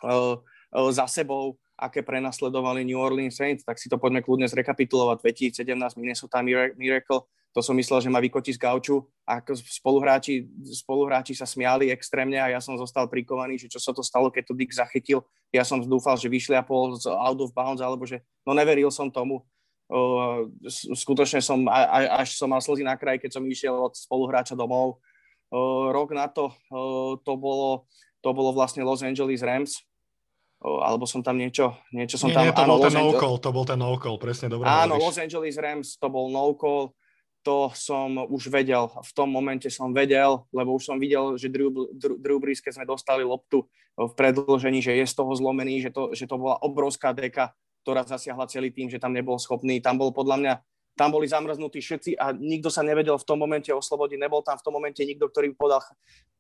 [0.04, 5.24] uh, uh, za sebou, aké prenasledovali New Orleans Saints, tak si to poďme kľudne zrekapitulovať.
[5.24, 11.50] 2017 Minnesota Miracle, to som myslel, že ma vykotí z gauču a spoluhráči, spoluhráči sa
[11.50, 14.70] smiali extrémne a ja som zostal prikovaný, že čo sa to stalo, keď to Dick
[14.70, 15.26] zachytil.
[15.50, 19.42] Ja som dúfal, že vyšliapol z out of bounds, alebo že, no neveril som tomu.
[19.90, 20.46] Uh,
[20.94, 25.02] skutočne som, až som mal slzy na kraj, keď som išiel od spoluhráča domov
[25.94, 26.54] rok na to
[27.26, 27.90] to bolo,
[28.22, 29.82] to bolo vlastne Los Angeles Rams,
[30.60, 32.44] alebo som tam niečo, niečo som nie, tam...
[32.46, 35.06] Nie, to áno, bol ten no-call, to bol ten no-call, presne, dobre Áno, hovoríš.
[35.08, 36.92] Los Angeles Rams, to bol no-call,
[37.40, 41.72] to som už vedel, v tom momente som vedel, lebo už som videl, že Drew,
[41.96, 43.64] Drew, Drew Brees, keď sme dostali loptu
[43.96, 47.56] v predĺžení, že je z toho zlomený, že to, že to bola obrovská deka,
[47.88, 49.80] ktorá zasiahla celý tým, že tam nebol schopný.
[49.80, 50.54] Tam bol podľa mňa
[51.00, 54.20] tam boli zamrznutí všetci a nikto sa nevedel v tom momente oslobodiť.
[54.20, 55.80] Nebol tam v tom momente nikto, ktorý by povedal,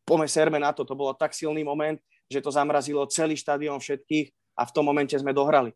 [0.03, 0.83] pome serme na to.
[0.83, 1.95] To bolo tak silný moment,
[2.27, 5.71] že to zamrazilo celý štadión všetkých a v tom momente sme dohrali.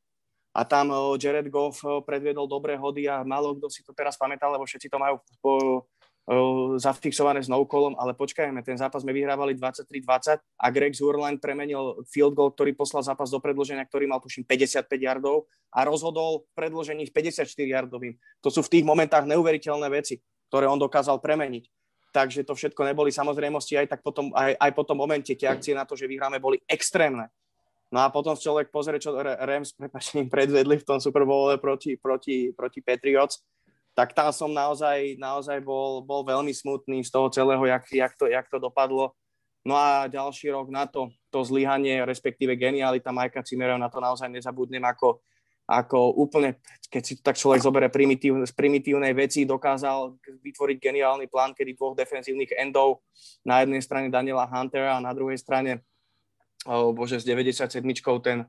[0.51, 4.67] A tam Jared Goff predviedol dobré hody a málo kto si to teraz pamätá, lebo
[4.67, 5.23] všetci to majú
[6.79, 12.31] zafixované s no-callom, ale počkajme, ten zápas sme vyhrávali 23-20 a Greg Zurland premenil field
[12.31, 17.03] goal, ktorý poslal zápas do predloženia, ktorý mal tuším 55 yardov a rozhodol v predložení
[17.12, 18.15] 54 yardovým.
[18.39, 21.67] To sú v tých momentách neuveriteľné veci, ktoré on dokázal premeniť.
[22.13, 25.75] Takže to všetko neboli samozrejmosti, aj, tak potom, aj, aj po tom momente tie akcie
[25.75, 27.27] na to, že vyhráme, boli extrémne.
[27.89, 29.75] No a potom človek pozrie, čo Rams
[30.33, 31.25] predvedli v tom Super
[31.59, 33.43] proti, proti, proti Patriots
[33.93, 38.25] tak tam som naozaj, naozaj bol, bol veľmi smutný z toho celého, jak, jak, to,
[38.25, 39.13] jak to dopadlo.
[39.63, 44.27] No a ďalší rok na to, to zlyhanie, respektíve genialita Majka Cimerov, na to naozaj
[44.27, 45.23] nezabudnem ako,
[45.69, 46.60] ako úplne,
[46.91, 51.79] keď si to tak človek zoberie primitív, z primitívnej veci, dokázal vytvoriť geniálny plán, kedy
[51.79, 53.08] dvoch defenzívnych endov,
[53.47, 55.86] na jednej strane Daniela Huntera a na druhej strane,
[56.67, 57.69] oh, bože, s 97
[58.19, 58.43] ten,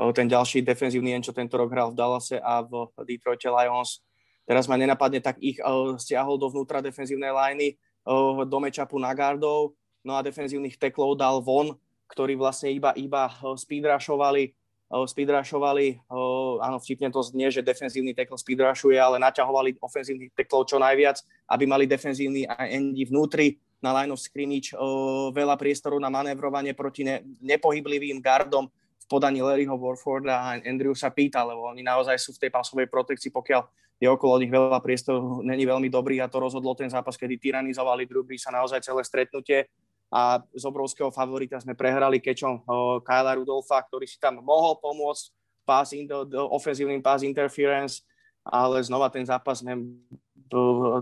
[0.00, 4.00] oh, ten ďalší defenzívny end, čo tento rok hral v Dallase a v Detroit Lions,
[4.44, 9.72] Teraz ma nenapadne, tak ich uh, stiahol dovnútra defenzívnej liney uh, do mečapu na gardov,
[10.04, 11.72] no a defenzívnych teklov dal von,
[12.12, 14.52] ktorí vlastne iba, iba speedrašovali,
[14.92, 20.68] uh, speedrašovali, uh, áno, vtipne to znie, že defenzívny tekl speedrašuje, ale naťahovali ofenzívnych teklov
[20.68, 23.56] čo najviac, aby mali defenzívny endi vnútri.
[23.84, 28.68] Na line of scrimmage uh, veľa priestoru na manévrovanie proti ne, nepohyblivým gardom,
[29.04, 33.28] v podaní Larryho Warforda a Andrewsa Pita, lebo oni naozaj sú v tej pasovej protekcii,
[33.28, 33.68] pokiaľ
[34.02, 38.04] je okolo nich veľa priestoru, není veľmi dobrý a to rozhodlo ten zápas, kedy tyranizovali
[38.04, 39.70] Drew sa naozaj celé stretnutie
[40.10, 42.62] a z obrovského favorita sme prehrali kečom
[43.02, 45.24] Kyla Rudolfa, ktorý si tam mohol pomôcť
[45.64, 48.04] pass in the, the ofenzívnym pass interference,
[48.44, 49.80] ale znova ten zápas sme,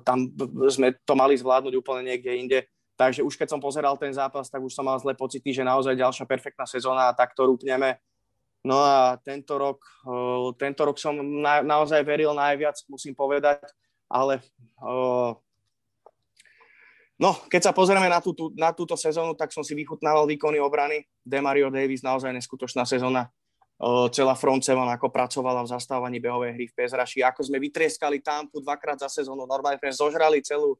[0.06, 0.30] tam
[0.70, 2.58] sme to mali zvládnuť úplne niekde inde.
[2.94, 5.98] Takže už keď som pozeral ten zápas, tak už som mal zlé pocity, že naozaj
[5.98, 7.98] ďalšia perfektná sezóna a takto rúpneme.
[8.62, 9.82] No a tento rok,
[10.54, 13.58] tento rok som na, naozaj veril najviac, musím povedať,
[14.06, 14.38] ale
[17.18, 21.02] no, keď sa pozrieme na, tú, na túto sezónu, tak som si vychutnával výkony obrany.
[21.26, 23.26] Demario Davis, naozaj neskutočná sezóna.
[24.14, 28.62] Celá front seven, ako pracovala v zastávaní behovej hry v Pezraši, ako sme vytrieskali Tampu
[28.62, 30.78] dvakrát za sezónu, normálne sme zožrali celú,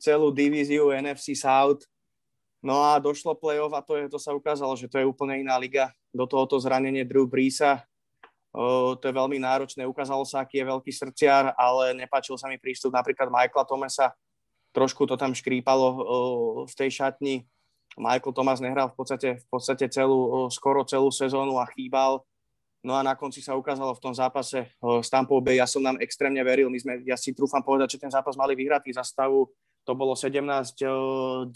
[0.00, 1.84] celú divíziu NFC South.
[2.58, 5.54] No a došlo playoff a to, je, to sa ukázalo, že to je úplne iná
[5.54, 5.94] liga.
[6.10, 7.86] Do tohoto zranenie Drew Breesa,
[8.98, 9.86] to je veľmi náročné.
[9.86, 14.10] Ukázalo sa, aký je veľký srdciar, ale nepáčil sa mi prístup napríklad Michaela Thomasa.
[14.74, 15.86] Trošku to tam škrípalo
[16.66, 17.46] v tej šatni.
[17.94, 22.26] Michael Thomas nehral v podstate, v podstate celú, skoro celú sezónu a chýbal.
[22.82, 25.98] No a na konci sa ukázalo v tom zápase s Tampou Bay, ja som nám
[25.98, 29.50] extrémne veril, my sme, ja si trúfam povedať, že ten zápas mali vyhratý za stavu
[29.88, 31.48] to bolo 17-10.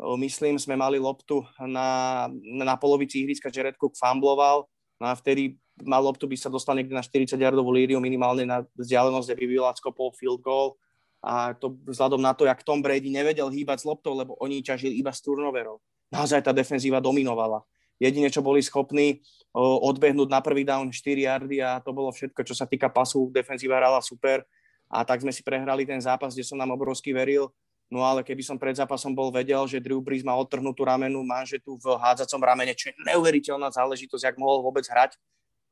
[0.00, 4.66] Myslím, sme mali loptu na, na polovici ihriska, Jared Cook fumbloval,
[4.98, 8.64] no a vtedy mal loptu, by sa dostal niekde na 40 yardovú líriu, minimálne na
[8.76, 10.76] vzdialenosť, kde by Vilacko pol field goal.
[11.22, 14.98] A to vzhľadom na to, jak Tom Brady nevedel hýbať s loptou, lebo oni ťažili
[14.98, 15.78] iba z turnoverov.
[16.10, 17.62] Naozaj tá defenzíva dominovala.
[18.02, 19.22] Jedine, čo boli schopní
[19.54, 23.30] odbehnúť na prvý down 4 yardy a to bolo všetko, čo sa týka pasu.
[23.30, 24.42] Defenzíva hrala super
[24.90, 27.54] a tak sme si prehrali ten zápas, kde som nám obrovsky veril.
[27.92, 31.76] No ale keby som pred zápasom bol vedel, že Drew Brees má odtrhnutú ramenu, manžetu
[31.76, 35.20] v hádzacom ramene, čo je neuveriteľná záležitosť, jak mohol vôbec hrať.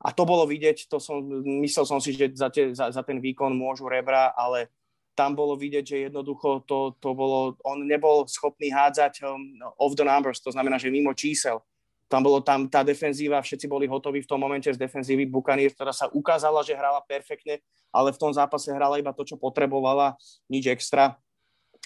[0.05, 1.25] A to bolo vidieť, to som,
[1.65, 4.69] myslel som si, že za, te, za, za ten výkon môžu rebra, ale
[5.17, 9.41] tam bolo vidieť, že jednoducho to, to bolo, on nebol schopný hádzať um,
[9.81, 11.65] off the numbers, to znamená, že mimo čísel.
[12.05, 15.97] Tam bolo tam tá defenzíva, všetci boli hotoví v tom momente z defenzívy Buccaneers, ktorá
[15.97, 20.21] sa ukázala, že hrala perfektne, ale v tom zápase hrala iba to, čo potrebovala,
[20.53, 21.17] nič extra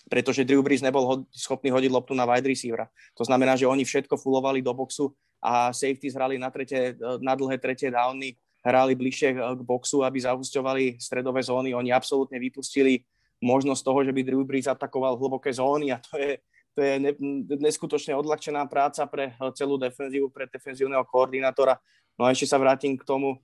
[0.09, 2.89] pretože Drew Brees nebol ho- schopný hodiť loptu na wide receivera.
[3.17, 7.57] To znamená, že oni všetko fulovali do boxu a safety hrali na, tretie, na dlhé
[7.61, 11.77] tretie downy, hrali bližšie k boxu, aby zahusťovali stredové zóny.
[11.77, 13.05] Oni absolútne vypustili
[13.45, 16.41] možnosť toho, že by Drew Brees atakoval hlboké zóny a to je,
[16.73, 17.13] to je ne,
[17.61, 21.77] neskutočne odľahčená práca pre celú defenzívu, pre defenzívneho koordinátora.
[22.17, 23.37] No a ešte sa vrátim k tomu,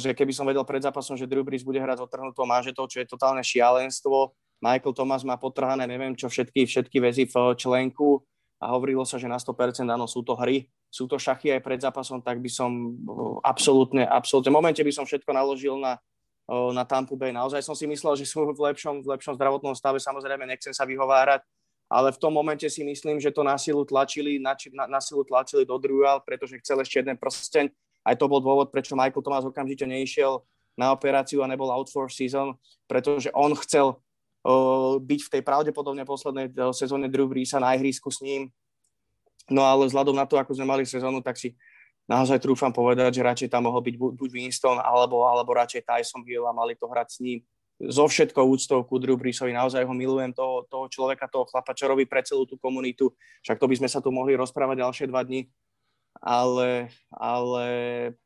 [0.00, 3.00] že keby som vedel pred zápasom, že Drew Brees bude hrať s otrhnutou manžetou, čo
[3.00, 4.32] je totálne šialenstvo,
[4.64, 8.24] Michael Thomas má potrhané neviem čo všetky, všetky väzy v členku
[8.56, 11.76] a hovorilo sa, že na 100% áno, sú to hry, sú to šachy aj pred
[11.84, 12.96] zápasom, tak by som
[13.44, 16.00] absolútne, absolútne, v momente by som všetko naložil na,
[16.48, 17.28] na Tampa Bay.
[17.28, 20.88] Naozaj som si myslel, že sú v lepšom, v lepšom zdravotnom stave, samozrejme nechcem sa
[20.88, 21.44] vyhovárať,
[21.92, 25.26] ale v tom momente si myslím, že to na silu tlačili, na, na, na silu
[25.28, 27.68] tlačili do druhého, pretože chcel ešte jeden prsteň.
[28.04, 30.40] Aj to bol dôvod, prečo Michael Thomas okamžite neišiel
[30.74, 32.56] na operáciu a nebol out for season,
[32.88, 34.00] pretože on chcel
[35.00, 38.52] byť v tej pravdepodobne poslednej sezóne Drew Breesa na ihrisku s ním.
[39.48, 41.56] No ale vzhľadom na to, ako sme mali sezónu, tak si
[42.04, 46.44] naozaj trúfam povedať, že radšej tam mohol byť buď Winston, alebo, alebo radšej Tyson Hill
[46.44, 47.40] a mali to hrať s ním.
[47.90, 51.90] So všetkou úctou ku Drew Breesovi, naozaj ho milujem, toho, toho človeka, toho chlapa, čo
[51.90, 53.10] robí pre celú tú komunitu.
[53.42, 55.48] Však to by sme sa tu mohli rozprávať ďalšie dva dni
[56.24, 57.66] ale, ale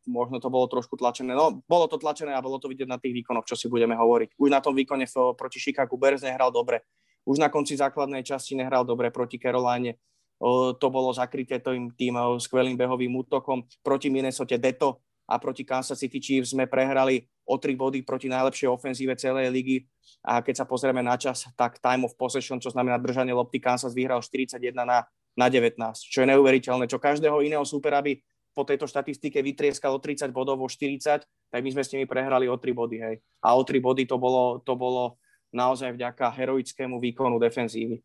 [0.07, 1.35] možno to bolo trošku tlačené.
[1.35, 4.39] No, bolo to tlačené a bolo to vidieť na tých výkonoch, čo si budeme hovoriť.
[4.39, 6.87] Už na tom výkone v, proti Chicago Bears nehral dobre.
[7.27, 9.99] Už na konci základnej časti nehral dobre proti Caroline.
[10.39, 13.67] O, to bolo zakryté tým, tým skvelým behovým útokom.
[13.83, 18.71] Proti Minnesota Deto a proti Kansas City Chiefs sme prehrali o tri body proti najlepšej
[18.71, 19.83] ofenzíve celej ligy.
[20.23, 23.91] A keď sa pozrieme na čas, tak time of possession, čo znamená držanie lopty, Kansas
[23.91, 25.03] vyhral 41 na
[25.39, 28.19] na 19, čo je neuveriteľné, čo každého iného supera by
[28.51, 32.51] po tejto štatistike vytrieskal o 30 bodov, o 40, tak my sme s nimi prehrali
[32.51, 33.17] o 3 body, hej.
[33.47, 35.23] A o 3 body to bolo, to bolo
[35.55, 38.03] naozaj vďaka heroickému výkonu defenzívy.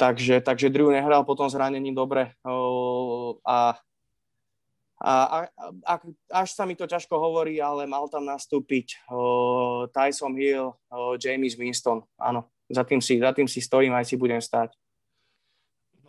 [0.00, 2.32] Takže, takže Drew nehral potom zranením dobre
[3.44, 3.76] a,
[5.04, 5.14] a,
[5.84, 5.94] a
[6.32, 9.04] až sa mi to ťažko hovorí, ale mal tam nastúpiť
[9.92, 10.72] Tyson Hill,
[11.20, 12.00] James Winston.
[12.16, 14.72] Áno, za tým, si, za tým si stojím, aj si budem stať.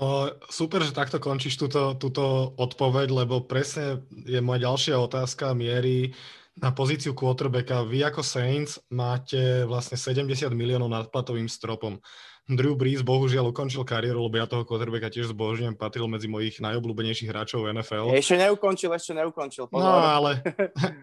[0.03, 6.11] No, super, že takto končíš túto, túto odpoveď, lebo presne je moja ďalšia otázka mierí
[6.59, 7.87] na pozíciu quarterbacka.
[7.87, 12.03] Vy ako Saints máte vlastne 70 miliónov nad platovým stropom.
[12.43, 17.31] Drew Brees bohužiaľ ukončil kariéru, lebo ja toho quarterbacka tiež zbožňujem, patril medzi mojich najobľúbenejších
[17.31, 18.11] hráčov NFL.
[18.19, 19.71] Ešte neukončil, ešte neukončil.
[19.71, 19.87] Pozor.
[19.87, 20.43] No ale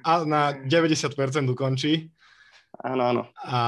[0.05, 1.17] a na 90%
[1.49, 2.13] ukončí.
[2.85, 3.23] Áno, áno.
[3.41, 3.61] A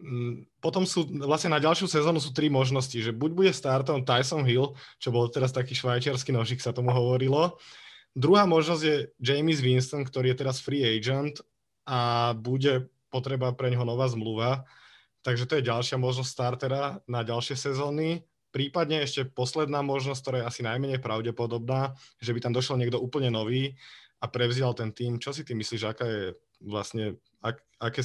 [0.00, 4.42] mm, potom sú, vlastne na ďalšiu sezónu sú tri možnosti, že buď bude startom Tyson
[4.42, 7.54] Hill, čo bol teraz taký švajčiarsky nožik, sa tomu hovorilo.
[8.18, 11.38] Druhá možnosť je James Winston, ktorý je teraz free agent
[11.86, 14.66] a bude potreba pre neho nová zmluva.
[15.22, 18.26] Takže to je ďalšia možnosť startera na ďalšie sezóny.
[18.50, 23.30] Prípadne ešte posledná možnosť, ktorá je asi najmenej pravdepodobná, že by tam došiel niekto úplne
[23.30, 23.78] nový
[24.26, 25.22] a prevzial ten tým.
[25.22, 28.02] Čo si ty myslíš, aká je vlastne, ak, aké,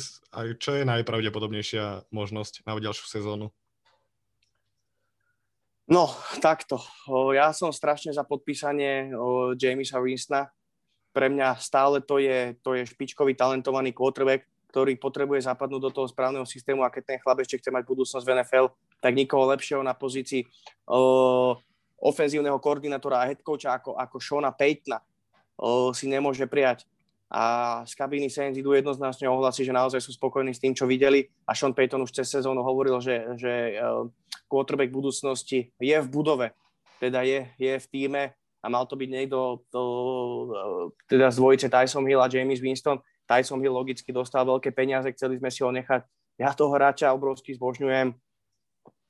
[0.61, 3.49] čo je najpravdepodobnejšia možnosť na ďalšiu sezónu?
[5.89, 6.77] No, takto.
[7.33, 9.09] Ja som strašne za podpísanie
[9.57, 10.53] Jamesa Winstona.
[11.11, 16.07] Pre mňa stále to je, to je špičkový, talentovaný quarterback, ktorý potrebuje zapadnúť do toho
[16.07, 18.71] správneho systému a keď ten chlap ešte chce mať budúcnosť v NFL,
[19.03, 20.47] tak nikoho lepšieho na pozícii
[20.87, 21.51] uh,
[21.99, 25.03] ofenzívneho koordinátora a head coacha ako, ako Shona Paytona
[25.93, 26.89] si nemôže prijať
[27.31, 27.43] a
[27.87, 31.55] z kabíny Saints idú jednoznačne ohlasy, že naozaj sú spokojní s tým, čo videli a
[31.55, 34.03] Sean Payton už cez sezónu hovoril, že, že uh,
[34.51, 36.51] quarterback budúcnosti je v budove,
[36.99, 39.81] teda je, je v týme a mal to byť niekto to,
[40.51, 42.99] uh, teda z dvojice Tyson Hill a James Winston.
[43.23, 46.03] Tyson Hill logicky dostal veľké peniaze, chceli sme si ho nechať.
[46.35, 48.11] Ja toho hráča obrovsky zbožňujem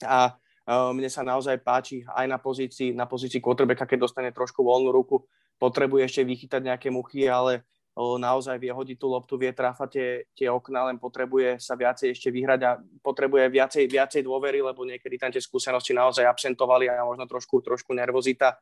[0.05, 0.37] a
[0.69, 4.93] uh, mne sa naozaj páči aj na pozícii, na pozícii quarterbacka, keď dostane trošku voľnú
[4.93, 5.25] ruku,
[5.62, 7.62] potrebuje ešte vychytať nejaké muchy, ale
[7.93, 12.34] naozaj vie hodiť tú loptu, vie tráfať tie, tie okna, len potrebuje sa viacej ešte
[12.34, 17.30] vyhrať a potrebuje viacej, viacej dôvery, lebo niekedy tam tie skúsenosti naozaj absentovali a možno
[17.30, 18.58] trošku, trošku nervozita.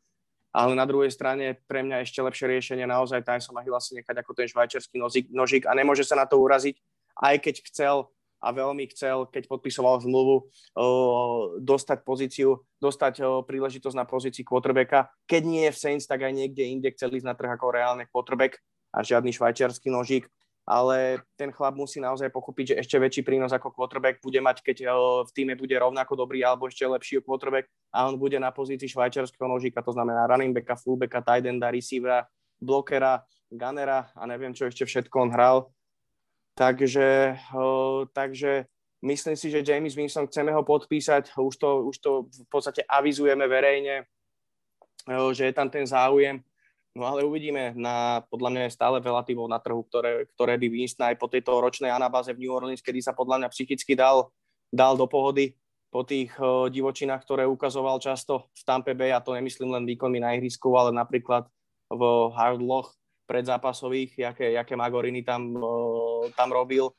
[0.49, 4.33] Ale na druhej strane pre mňa ešte lepšie riešenie naozaj Tyson Hill si nechať ako
[4.33, 6.73] ten švajčiarsky nožík, nožík a nemôže sa na to uraziť,
[7.21, 7.95] aj keď chcel
[8.39, 10.47] a veľmi chcel, keď podpisoval zmluvu,
[11.59, 15.11] dostať pozíciu, dostať príležitosť na pozícii quarterbacka.
[15.27, 18.07] Keď nie je v Saints, tak aj niekde inde chcel ísť na trh ako reálne
[18.07, 18.57] quarterback
[18.95, 20.25] a žiadny švajčiarsky nožík
[20.69, 24.77] ale ten chlap musí naozaj pochopiť, že ešte väčší prínos ako quarterback bude mať, keď
[25.25, 29.49] v týme bude rovnako dobrý alebo ešte lepší quarterback a on bude na pozícii švajčiarského
[29.49, 32.29] nožíka, to znamená running backa, fullbacka, tight enda, receivera,
[32.61, 35.57] blockera, gunnera a neviem, čo ešte všetko on hral.
[36.59, 37.39] Takže,
[38.11, 38.67] takže
[38.99, 43.47] myslím si, že James Winston chceme ho podpísať, už to, už to v podstate avizujeme
[43.47, 44.03] verejne,
[45.07, 46.43] že je tam ten záujem.
[46.99, 50.67] No ale uvidíme, na, podľa mňa je stále veľa týmov na trhu, ktoré, ktoré by
[50.67, 54.27] Winston aj po tejto ročnej anabáze v New Orleans, kedy sa podľa mňa psychicky dal,
[54.67, 55.55] dal do pohody
[55.87, 56.35] po tých
[56.75, 60.91] divočinách, ktoré ukazoval často v Tampe Bay, a to nemyslím len výkonmi na ihrisku, ale
[60.91, 61.47] napríklad
[61.87, 62.03] v
[62.35, 62.98] hard loch
[63.29, 65.53] predzápasových, jaké, jaké Magoriny tam,
[66.33, 66.89] tam robil.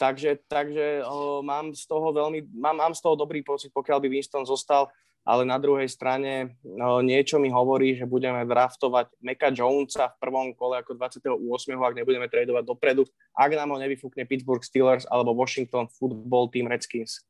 [0.00, 1.04] Takže, takže
[1.44, 4.88] mám z toho veľmi, mám, mám z toho dobrý pocit, pokiaľ by Winston zostal
[5.26, 6.54] ale na druhej strane
[7.02, 11.34] niečo mi hovorí, že budeme draftovať Meka Jonesa v prvom kole ako 28.
[11.74, 13.02] ak nebudeme tradovať dopredu,
[13.34, 17.26] ak nám ho nevyfúkne Pittsburgh Steelers alebo Washington Football Team Redskins.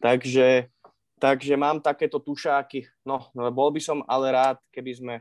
[0.00, 0.72] Takže,
[1.20, 2.88] takže mám takéto tušáky.
[3.04, 5.14] No, bol by som ale rád, keby sme,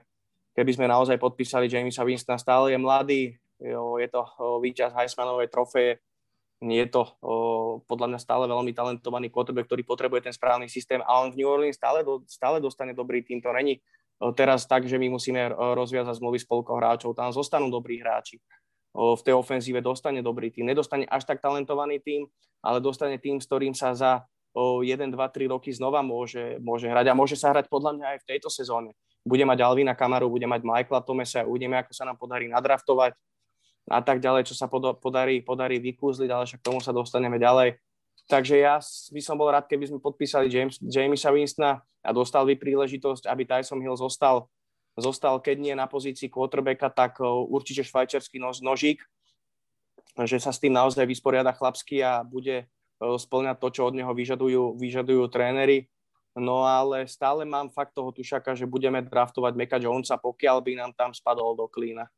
[0.54, 2.42] keby sme naozaj podpísali Jamesa Winstona.
[2.42, 3.22] Stále je mladý,
[3.60, 4.22] jo, je to
[4.62, 6.00] víťaz Heismanovej trofeje,
[6.64, 7.34] je to o,
[7.84, 11.50] podľa mňa stále veľmi talentovaný quarterback, ktorý potrebuje ten správny systém a on v New
[11.50, 13.44] Orleans stále, do, stále dostane dobrý tým.
[13.44, 13.84] To není
[14.32, 17.18] teraz tak, že my musíme rozviazať zmluvy s polkou hráčov.
[17.18, 18.40] Tam zostanú dobrí hráči.
[18.96, 20.70] O, v tej ofenzíve dostane dobrý tým.
[20.70, 22.32] Nedostane až tak talentovaný tým,
[22.64, 26.86] ale dostane tým, s ktorým sa za o 1, 2, 3 roky znova môže, môže
[26.86, 28.94] hrať a môže sa hrať podľa mňa aj v tejto sezóne.
[29.24, 33.16] Bude mať Alvina Kamaru, bude mať Michaela Tomesa uvidíme, ako sa nám podarí nadraftovať
[33.88, 37.80] a tak ďalej, čo sa podarí, podarí vykúzliť, ale však k tomu sa dostaneme ďalej.
[38.32, 42.56] Takže ja by som bol rád, keby sme podpísali James, Jamesa Winstona a dostal by
[42.56, 44.48] príležitosť, aby Tyson Hill zostal,
[44.96, 49.04] zostal keď nie na pozícii quarterbacka, tak určite švajčiarsky nož, nožík,
[50.24, 52.72] že sa s tým naozaj vysporiada chlapsky a bude
[53.04, 55.92] splňať to, čo od neho vyžadujú, vyžadujú tréneri.
[56.34, 60.92] No ale stále mám fakt toho tušaka, že budeme draftovať Meka Jonesa, pokiaľ by nám
[60.98, 62.10] tam spadol do klína.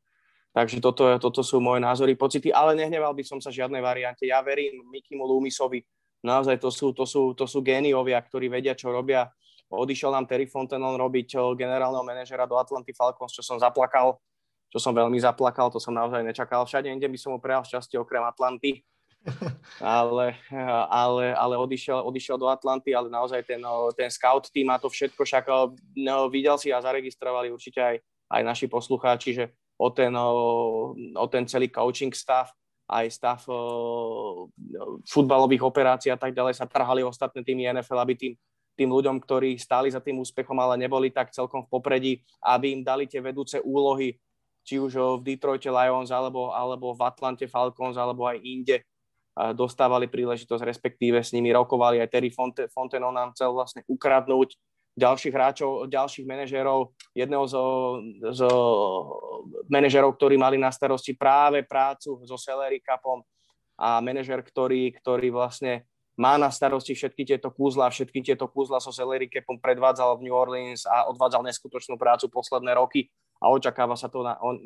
[0.55, 4.23] Takže toto, toto sú moje názory, pocity, ale nehneval by som sa žiadnej variante.
[4.23, 5.83] Ja verím Mikimu Loomisovi.
[6.23, 9.27] Naozaj to sú, to sú, to sú géniovia, ktorí vedia, čo robia.
[9.67, 14.15] Odišiel nám Terry Fontenon robiť generálneho manažera do Atlanty Falcons, čo som zaplakal,
[14.71, 16.63] čo som veľmi zaplakal, to som naozaj nečakal.
[16.63, 18.79] Všade inde by som mu prejal šťastie okrem Atlanty.
[19.81, 20.37] Ale,
[20.89, 23.61] ale, ale odišiel, odišiel do Atlanty, ale naozaj ten,
[23.97, 25.45] ten scout tým má to všetko, však
[25.97, 27.95] no, videl si a zaregistrovali určite aj,
[28.31, 29.45] aj naši poslucháči, že
[29.77, 32.53] o ten, o ten celý coaching stav,
[32.85, 33.39] aj stav
[35.09, 38.33] futbalových operácií a tak ďalej sa trhali ostatné týmy NFL, aby tým,
[38.77, 42.13] tým ľuďom, ktorí stáli za tým úspechom, ale neboli tak celkom v popredí,
[42.45, 44.19] aby im dali tie vedúce úlohy,
[44.65, 48.81] či už v Detroite Lions, alebo, alebo v Atlante Falcons, alebo aj inde,
[49.35, 51.99] dostávali príležitosť, respektíve s nimi rokovali.
[51.99, 54.55] Aj Terry Fonte, Fontenot nám chcel vlastne ukradnúť
[54.95, 57.55] ďalších hráčov, ďalších manažérov, jedného z,
[58.31, 58.41] z
[59.67, 63.19] manažérov, ktorí mali na starosti práve prácu so Celery Cupom
[63.75, 65.83] a manažer, ktorý, ktorý vlastne
[66.15, 70.35] má na starosti všetky tieto kúzla, všetky tieto kúzla so Celery Cupom predvádzal v New
[70.35, 73.11] Orleans a odvádzal neskutočnú prácu posledné roky
[73.43, 74.63] a očakáva sa to na, on,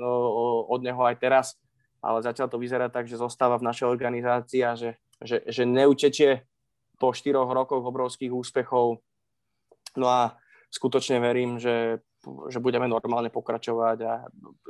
[0.69, 1.57] od neho aj teraz,
[1.99, 6.47] ale zatiaľ to vyzerá tak, že zostáva v našej organizácii a že, že, že neutečie
[6.99, 8.99] po štyroch rokoch obrovských úspechov
[9.97, 10.37] No a
[10.69, 12.03] skutočne verím, že,
[12.51, 14.13] že budeme normálne pokračovať a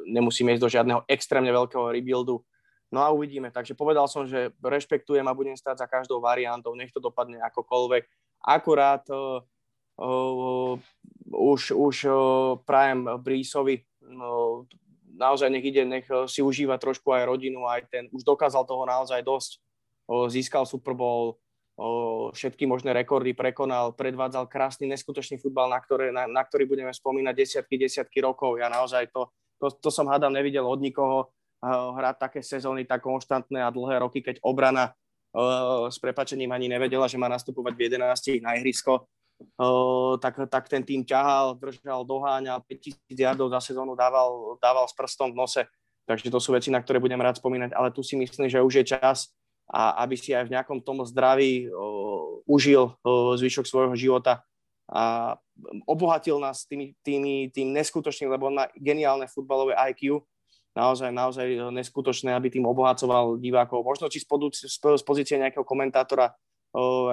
[0.07, 2.39] nemusíme ísť do žiadneho extrémne veľkého rebuildu.
[2.89, 3.51] No a uvidíme.
[3.51, 8.03] Takže povedal som, že rešpektujem a budem stať za každou variantou, nech to dopadne akokoľvek.
[8.41, 9.43] Akurát uh,
[9.99, 10.73] uh,
[11.29, 12.15] už, už uh,
[12.63, 14.65] prajem Brísovi uh,
[15.19, 19.19] naozaj nech ide, nech si užíva trošku aj rodinu, aj ten, už dokázal toho naozaj
[19.21, 19.59] dosť.
[20.09, 21.37] Uh, získal Super Bowl,
[22.35, 27.33] všetky možné rekordy prekonal, predvádzal krásny, neskutočný futbal, na, ktoré, na, na ktorý budeme spomínať
[27.35, 28.59] desiatky, desiatky rokov.
[28.59, 29.31] Ja naozaj to,
[29.63, 31.31] to, to som hádam nevidel od nikoho
[31.63, 34.95] hrať také sezóny tak konštantné a dlhé roky, keď obrana
[35.91, 39.07] s prepačením ani nevedela, že má nastupovať v 11 na ihrisko,
[40.19, 45.31] tak, tak ten tým ťahal, držal, doháňal, 5000 yardov za sezónu dával, dával s prstom
[45.31, 45.61] v nose.
[46.03, 48.81] Takže to sú veci, na ktoré budem rád spomínať, ale tu si myslím, že už
[48.81, 49.29] je čas,
[49.69, 54.41] a aby si aj v nejakom tom zdraví o, užil o, zvyšok svojho života
[54.89, 55.37] a
[55.85, 60.25] obohatil nás tými, tými, tým neskutočným, lebo on má geniálne futbalové IQ
[60.73, 63.85] naozaj, naozaj neskutočné, aby tým obohacoval divákov.
[63.85, 64.25] Možno či z,
[64.73, 66.33] z pozície nejakého komentátora,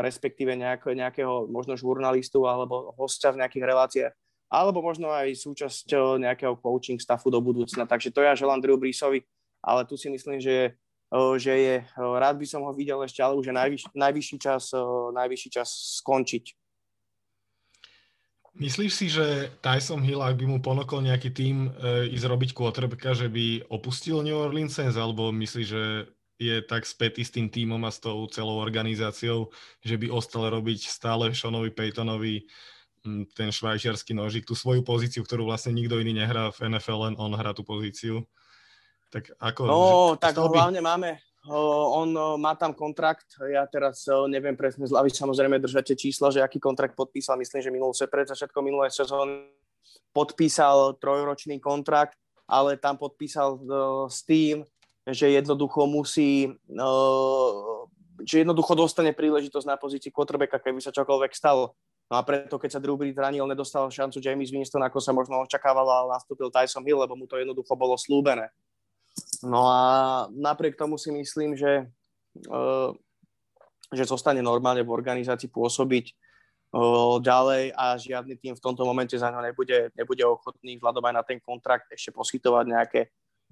[0.05, 4.13] respektíve nejako, nejakého možno žurnalistu alebo hostia v nejakých reláciách,
[4.53, 7.89] alebo možno aj súčasť nejakého coaching staffu do budúcna.
[7.89, 9.25] Takže to ja želám Drew Breesovi,
[9.65, 10.77] ale tu si myslím, že
[11.39, 14.75] že je, rád by som ho videl ešte, ale už je najvyš, najvyšší, čas,
[15.15, 15.71] najvyšší čas
[16.03, 16.51] skončiť
[18.57, 23.13] Myslíš si, že Tyson Hill, ak by mu ponokol nejaký tým e, ísť robiť quarterbacka,
[23.13, 27.81] že by opustil New Orleans Saints, alebo myslíš, že je tak spätý s tým týmom
[27.85, 29.49] a s tou celou organizáciou,
[29.81, 32.45] že by ostal robiť stále Seanovi Paytonovi
[33.33, 37.33] ten švajčiarsky nožik, tú svoju pozíciu, ktorú vlastne nikto iný nehrá v NFL, len on
[37.39, 38.27] hrá tú pozíciu.
[39.15, 39.61] Tak ako...
[39.65, 39.81] No,
[40.19, 40.51] že, tak by...
[40.51, 41.11] hlavne máme,
[41.95, 42.11] on
[42.43, 46.99] má tam kontrakt, ja teraz neviem presne z hlavy samozrejme držate čísla, že aký kontrakt
[46.99, 49.55] podpísal, myslím, že minulú pred začiatkom minulé sezóny
[50.11, 52.19] podpísal trojročný kontrakt,
[52.51, 53.63] ale tam podpísal
[54.11, 54.67] s tým,
[55.07, 56.51] že jednoducho musí,
[58.27, 61.79] že jednoducho dostane príležitosť na pozícii quarterbacka, keby sa čokoľvek stalo.
[62.07, 65.43] No a preto, keď sa Drew Brees zranil, nedostal šancu James Winston, ako sa možno
[65.43, 68.51] očakávalo, ale nastúpil Tyson Hill, lebo mu to jednoducho bolo slúbené.
[69.43, 69.81] No a
[70.31, 71.87] napriek tomu si myslím, že,
[72.47, 72.95] uh,
[73.91, 76.15] že zostane normálne v organizácii pôsobiť
[76.79, 81.15] uh, ďalej a žiadny tým v tomto momente za ňo nebude, nebude ochotný vzhľadom aj
[81.15, 83.01] na ten kontrakt ešte poskytovať nejaké,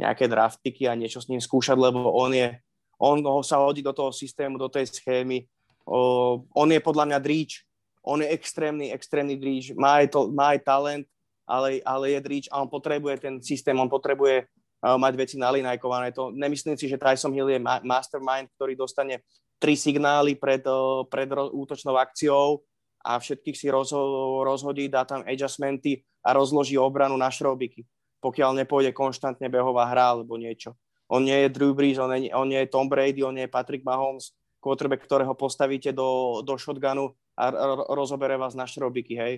[0.00, 2.58] nejaké draftiky a niečo s ním skúšať, lebo on je,
[2.98, 5.46] on sa hodí do toho systému, do tej schémy.
[5.86, 7.62] Uh, on je podľa mňa dríč,
[8.02, 11.04] on je extrémny, extrémny dríč, má aj, to, má aj talent,
[11.44, 14.48] ale, ale je dríč a on potrebuje ten systém, on potrebuje
[14.84, 16.12] mať veci nalinajkované.
[16.12, 19.24] To, nemyslím si, že Tyson Hill je mastermind, ktorý dostane
[19.56, 20.60] tri signály pred,
[21.08, 22.60] pred útočnou akciou
[23.00, 27.88] a všetkých si rozho- rozhodí, dá tam adjustmenty a rozloží obranu na šrobiky,
[28.24, 30.72] pokiaľ nepôjde konštantne behová hra alebo niečo.
[31.12, 33.52] On nie je Drew Brees, on nie, on nie je Tom Brady, on nie je
[33.52, 34.32] Patrick Mahomes,
[34.64, 37.52] quarterback, ktorého postavíte do, do shotgunu a
[37.92, 39.34] rozobere vás na šrobiky, hej.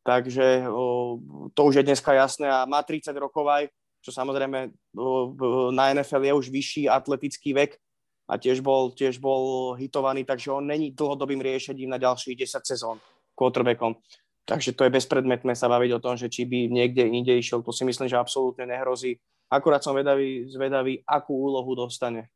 [0.00, 1.20] Takže o,
[1.52, 3.68] to už je dneska jasné a má 30 rokov aj,
[4.00, 4.72] čo samozrejme
[5.72, 7.76] na NFL je už vyšší atletický vek
[8.24, 12.96] a tiež bol, tiež bol hitovaný, takže on není dlhodobým riešením na ďalších 10 sezón
[13.36, 13.96] quarterbackom.
[14.44, 17.72] Takže to je bezpredmetné sa baviť o tom, že či by niekde inde išiel, to
[17.72, 19.16] si myslím, že absolútne nehrozí.
[19.48, 22.28] Akurát som vedavý, zvedavý, akú úlohu dostane.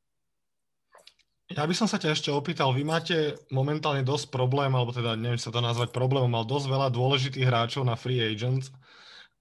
[1.49, 5.41] Ja by som sa ťa ešte opýtal, vy máte momentálne dosť problém, alebo teda neviem
[5.41, 8.69] sa to nazvať problémom, ale dosť veľa dôležitých hráčov na free agents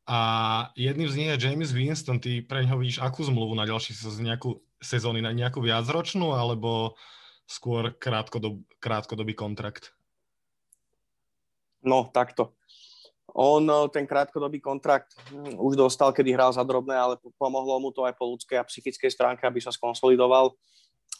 [0.07, 0.19] a
[0.79, 2.23] jedným z nich je James Winston.
[2.23, 6.95] Ty pre ňoho vidíš akú zmluvu na ďalší sezóny, nejakú sezóny, na nejakú viacročnú, alebo
[7.43, 9.91] skôr krátkodob, krátkodobý kontrakt?
[11.83, 12.56] No, takto.
[13.35, 13.59] On
[13.91, 18.15] ten krátkodobý kontrakt hm, už dostal, kedy hral za drobné, ale pomohlo mu to aj
[18.15, 20.55] po ľudskej a psychickej stránke, aby sa skonsolidoval.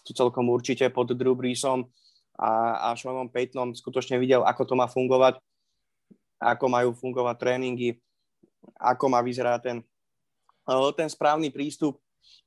[0.07, 1.91] Tu celkom určite pod Drew Breesom
[2.39, 5.41] a, a Seanom Paytonom skutočne videl, ako to má fungovať,
[6.39, 7.99] ako majú fungovať tréningy,
[8.79, 9.77] ako má vyzerať ten,
[10.95, 11.99] ten správny prístup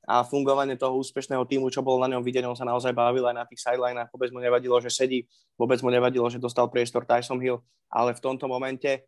[0.05, 3.35] a fungovanie toho úspešného týmu, čo bolo na ňom vidieť, on sa naozaj bavil aj
[3.37, 7.37] na tých sidelinách, vôbec mu nevadilo, že sedí, vôbec mu nevadilo, že dostal priestor Tyson
[7.37, 9.05] Hill, ale v tomto momente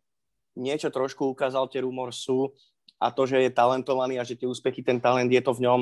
[0.54, 2.54] niečo trošku ukázal, tie rumor sú
[2.98, 5.80] a to, že je talentovaný a že tie úspechy, ten talent je to v ňom,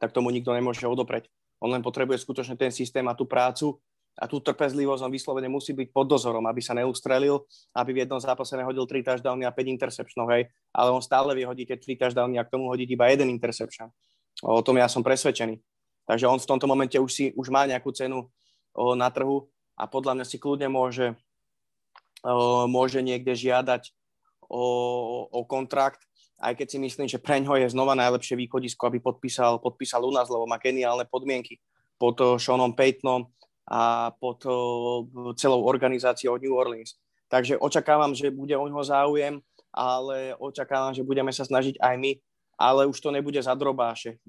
[0.00, 1.28] tak tomu nikto nemôže odopreť.
[1.62, 3.80] On len potrebuje skutočne ten systém a tú prácu
[4.14, 7.42] a tú trpezlivosť on vyslovene musí byť pod dozorom, aby sa neustrelil,
[7.74, 11.46] aby v jednom zápase nehodil 3 touchdowny a 5 interceptionov, hej, ale on stále vie
[11.66, 13.90] tie 3 touchdowny a k tomu hodiť iba jeden interception.
[14.42, 15.58] O tom ja som presvedčený.
[16.04, 18.28] Takže on v tomto momente už, si, už má nejakú cenu
[18.76, 21.16] o, na trhu a podľa mňa si kľudne môže,
[22.66, 23.92] môže niekde žiadať
[24.48, 24.64] o,
[25.28, 26.00] o kontrakt,
[26.40, 30.12] aj keď si myslím, že pre ňo je znova najlepšie východisko, aby podpísal, podpísal u
[30.12, 31.60] nás, lebo má geniálne podmienky
[31.96, 33.30] pod Seanom Paytonom,
[33.64, 34.44] a pod
[35.40, 37.00] celou organizáciou New Orleans.
[37.32, 39.40] Takže očakávam, že bude o ňoho záujem,
[39.72, 42.12] ale očakávam, že budeme sa snažiť aj my,
[42.60, 44.20] ale už to nebude za drobáše.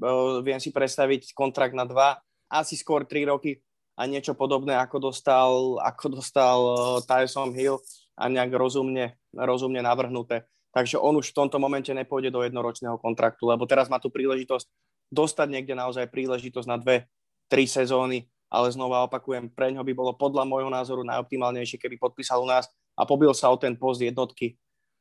[0.41, 2.17] Viem si predstaviť kontrakt na dva,
[2.47, 3.59] asi skôr tri roky
[3.95, 6.59] a niečo podobné, ako dostal, ako dostal
[7.07, 7.79] Tyson Hill
[8.19, 10.47] a nejak rozumne, rozumne navrhnuté.
[10.75, 14.67] Takže on už v tomto momente nepôjde do jednoročného kontraktu, lebo teraz má tu príležitosť
[15.07, 17.07] dostať niekde naozaj príležitosť na dve,
[17.47, 22.39] tri sezóny ale znova opakujem, pre ňo by bolo podľa môjho názoru najoptimálnejšie, keby podpísal
[22.39, 24.55] u nás a pobil sa o ten post jednotky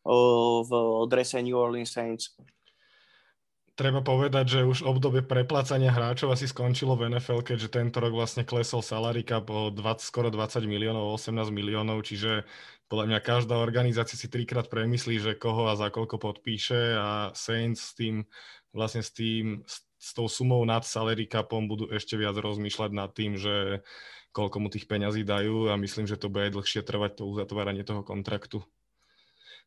[0.05, 0.71] v
[1.09, 2.35] drese New Orleans Saints.
[3.75, 8.47] Treba povedať, že už obdobie preplácania hráčov asi skončilo v NFL, keďže tento rok vlastne
[8.47, 12.47] klesol salary cap o 20, skoro 20 miliónov, 18 miliónov, čiže
[12.87, 17.91] podľa mňa každá organizácia si trikrát premyslí, že koho a za koľko podpíše a Saints
[17.91, 18.23] s tým
[18.75, 23.15] vlastne s tým, s, s tou sumou nad salary capom budú ešte viac rozmýšľať nad
[23.15, 23.87] tým, že
[24.35, 28.03] koľko mu tých peňazí dajú a myslím, že to bude dlhšie trvať to uzatváranie toho
[28.03, 28.67] kontraktu.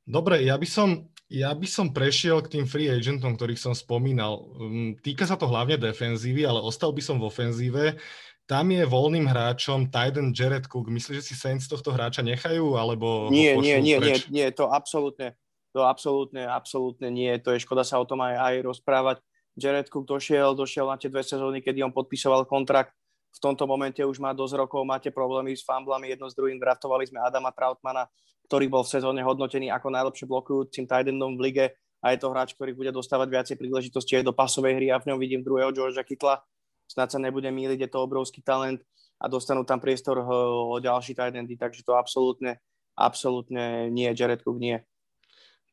[0.07, 4.47] Dobre, ja by som, ja by som prešiel k tým free agentom, ktorých som spomínal.
[4.55, 7.99] Mm, týka sa to hlavne defenzívy, ale ostal by som v ofenzíve.
[8.47, 10.87] Tam je voľným hráčom Titan Jared Cook.
[10.87, 12.79] Myslíš, že si Saints tohto hráča nechajú?
[12.79, 15.35] Alebo nie, nie, nie, nie, nie, to absolútne,
[15.75, 17.35] to absolútne, absolútne nie.
[17.43, 19.17] To je škoda sa o tom aj, aj rozprávať.
[19.59, 22.95] Jared Cook došiel, došiel na tie dve sezóny, kedy on podpisoval kontrakt.
[23.35, 26.55] V tomto momente už má dosť rokov, máte problémy s famblami jedno s druhým.
[26.55, 28.07] Draftovali sme Adama Trautmana,
[28.47, 31.65] ktorý bol v sezóne hodnotený ako najlepšie blokujúcim tight v lige
[31.99, 35.11] a je to hráč, ktorý bude dostávať viacej príležitosti aj do pasovej hry a v
[35.11, 36.39] ňom vidím druhého Georgia Kytla.
[36.87, 38.79] Snad sa nebude míliť, je to obrovský talent
[39.19, 40.27] a dostanú tam priestor eh,
[40.71, 42.61] o ďalší tight takže to absolútne,
[42.95, 44.79] absolútne nie, Jared Cook nie.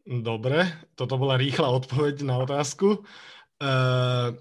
[0.05, 0.69] Dobre,
[0.99, 3.01] toto bola rýchla odpoveď na otázku.
[3.57, 4.37] Uh,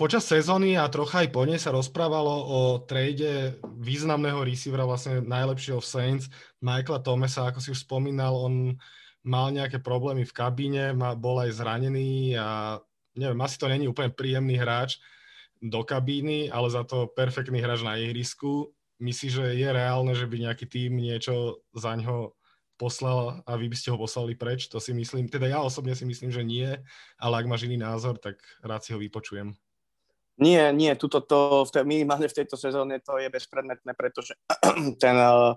[0.00, 5.76] Počas sezóny a trocha aj po nej sa rozprávalo o trade významného receivera, vlastne najlepšieho
[5.76, 6.32] v Saints,
[6.64, 8.80] Michaela Thomasa, ako si už spomínal, on
[9.20, 12.80] mal nejaké problémy v kabíne, bol aj zranený a
[13.12, 15.04] neviem, asi to není úplne príjemný hráč
[15.60, 18.72] do kabíny, ale za to perfektný hráč na ihrisku.
[19.04, 22.32] Myslíš, že je reálne, že by nejaký tým niečo za ňo
[22.80, 24.64] poslal a vy by ste ho poslali preč?
[24.72, 26.72] To si myslím, teda ja osobne si myslím, že nie,
[27.20, 29.52] ale ak máš iný názor, tak rád si ho vypočujem.
[30.40, 34.40] Nie, nie, tuto to, v te, minimálne v tejto sezóne to je bezpredmetné, pretože
[35.02, 35.52] ten uh,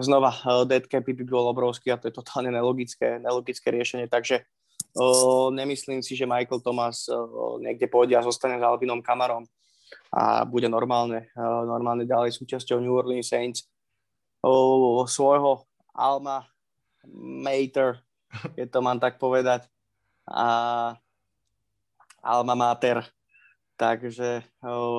[0.00, 4.48] znova uh, dead cap by bol obrovský a to je totálne nelogické, nelogické riešenie, takže
[4.96, 9.44] uh, nemyslím si, že Michael Thomas uh, niekde pôjde a zostane s Alvinom Kamarom
[10.08, 13.68] a bude normálne, uh, normálne ďalej súčasťou New Orleans Saints.
[14.40, 16.48] Uh, svojho Alma
[17.12, 18.00] Mater,
[18.56, 19.68] keď to mám tak povedať,
[20.24, 20.96] a
[22.24, 23.04] Alma Mater
[23.82, 24.46] takže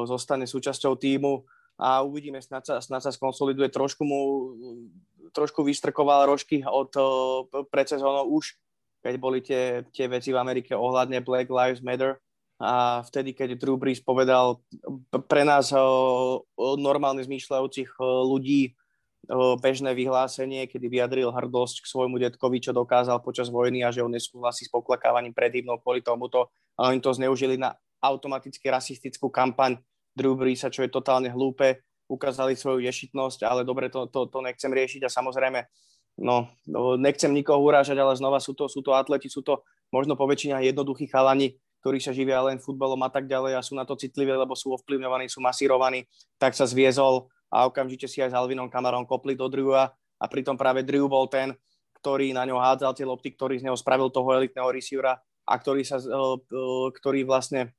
[0.03, 1.47] zostane súčasťou týmu
[1.79, 3.71] a uvidíme, snad sa, snad sa skonsoliduje.
[3.71, 4.19] Trošku mu
[5.31, 6.91] trošku vystrkoval rožky od
[7.71, 8.59] pred sezónou už,
[8.99, 12.19] keď boli tie, tie veci v Amerike ohľadne Black Lives Matter
[12.59, 14.59] a vtedy, keď Drew Brees povedal
[15.31, 15.71] pre nás
[16.59, 18.75] normálne zmýšľajúcich ľudí
[19.63, 24.11] bežné vyhlásenie, kedy vyjadril hrdosť k svojmu detkovi, čo dokázal počas vojny a že on
[24.11, 26.51] nesúhlasí s poklakávaním pred hymnou kvôli tomuto.
[26.75, 27.71] A oni to zneužili na
[28.03, 29.79] automaticky rasistickú kampaň
[30.11, 31.79] Drew Breesa, čo je totálne hlúpe.
[32.11, 35.63] Ukázali svoju ješitnosť, ale dobre, to, to, to nechcem riešiť a samozrejme,
[36.19, 40.19] no, no, nechcem nikoho urážať, ale znova sú to, sú to atleti, sú to možno
[40.19, 43.95] poväčšina jednoduchí chalani, ktorí sa živia len futbalom a tak ďalej a sú na to
[43.95, 48.71] citliví, lebo sú ovplyvňovaní, sú masírovaní, tak sa zviezol a okamžite si aj s Alvinom
[48.71, 51.51] Kamarom kopli do Drewa a pritom práve Drew bol ten,
[51.99, 55.83] ktorý na ňo hádzal tie lopty, ktorý z neho spravil toho elitného receivera a ktorý,
[55.83, 56.59] sa, e, e,
[56.99, 57.75] ktorý vlastne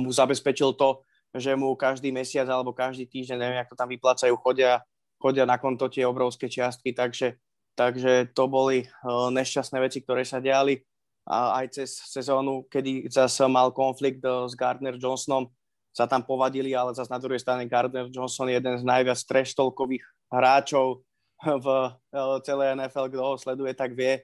[0.00, 1.04] mu zabezpečil to,
[1.36, 4.82] že mu každý mesiac alebo každý týždeň, neviem, ako tam vyplácajú, chodia,
[5.20, 7.36] chodia na konto tie obrovské čiastky, takže,
[7.76, 10.80] takže to boli nešťastné veci, ktoré sa diali
[11.26, 15.50] a aj cez sezónu, kedy zase mal konflikt s Gardner Johnsonom,
[15.90, 20.04] sa tam povadili, ale zase na druhej strane Gardner Johnson je jeden z najviac treštolkových
[20.28, 21.02] hráčov
[21.64, 21.66] v
[22.44, 24.22] celej NFL, kto ho sleduje, tak vie.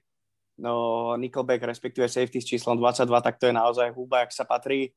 [0.61, 4.93] No, Nickelback, respektíve safety s číslom 22, tak to je naozaj húba, ak sa patrí.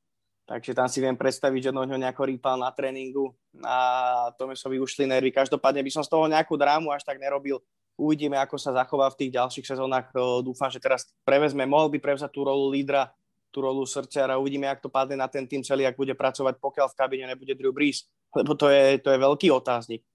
[0.46, 3.34] Takže tam si viem predstaviť, že do ňo nejako rýpal na tréningu
[3.66, 5.34] a Tomesovi ušli nervy.
[5.34, 7.58] Každopádne by som z toho nejakú drámu až tak nerobil.
[7.98, 10.14] Uvidíme, ako sa zachová v tých ďalších sezónach.
[10.46, 13.10] Dúfam, že teraz prevezme, mohol by prevzať tú rolu lídra,
[13.50, 14.38] tú rolu srdciara.
[14.38, 17.58] Uvidíme, ako to padne na ten tým celý, ak bude pracovať, pokiaľ v kabine nebude
[17.58, 18.06] Drew Brees.
[18.36, 20.06] Lebo to je, to je veľký otáznik.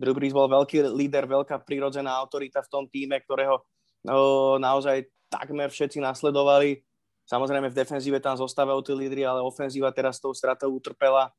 [0.00, 3.62] Drew Brees bol veľký líder, veľká prirodzená autorita v tom týme, ktorého
[4.02, 6.82] no, naozaj takmer všetci nasledovali
[7.26, 11.34] Samozrejme v defenzíve tam zostávajú tí lídry, ale ofenzíva teraz tou stratou utrpela.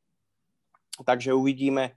[1.00, 1.96] Takže uvidíme,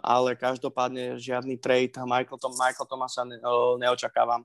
[0.00, 3.36] ale každopádne žiadny trade Michael, Tom, Michael Thomasa ne,
[3.80, 4.40] neočakávam.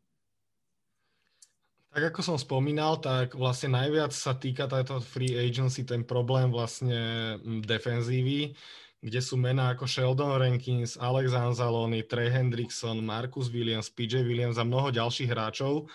[1.92, 7.36] Tak ako som spomínal, tak vlastne najviac sa týka táto free agency ten problém vlastne
[7.68, 8.56] defenzívy,
[9.04, 14.64] kde sú mená ako Sheldon Rankins, Alex Anzaloni, Trey Hendrickson, Marcus Williams, PJ Williams a
[14.64, 15.92] mnoho ďalších hráčov.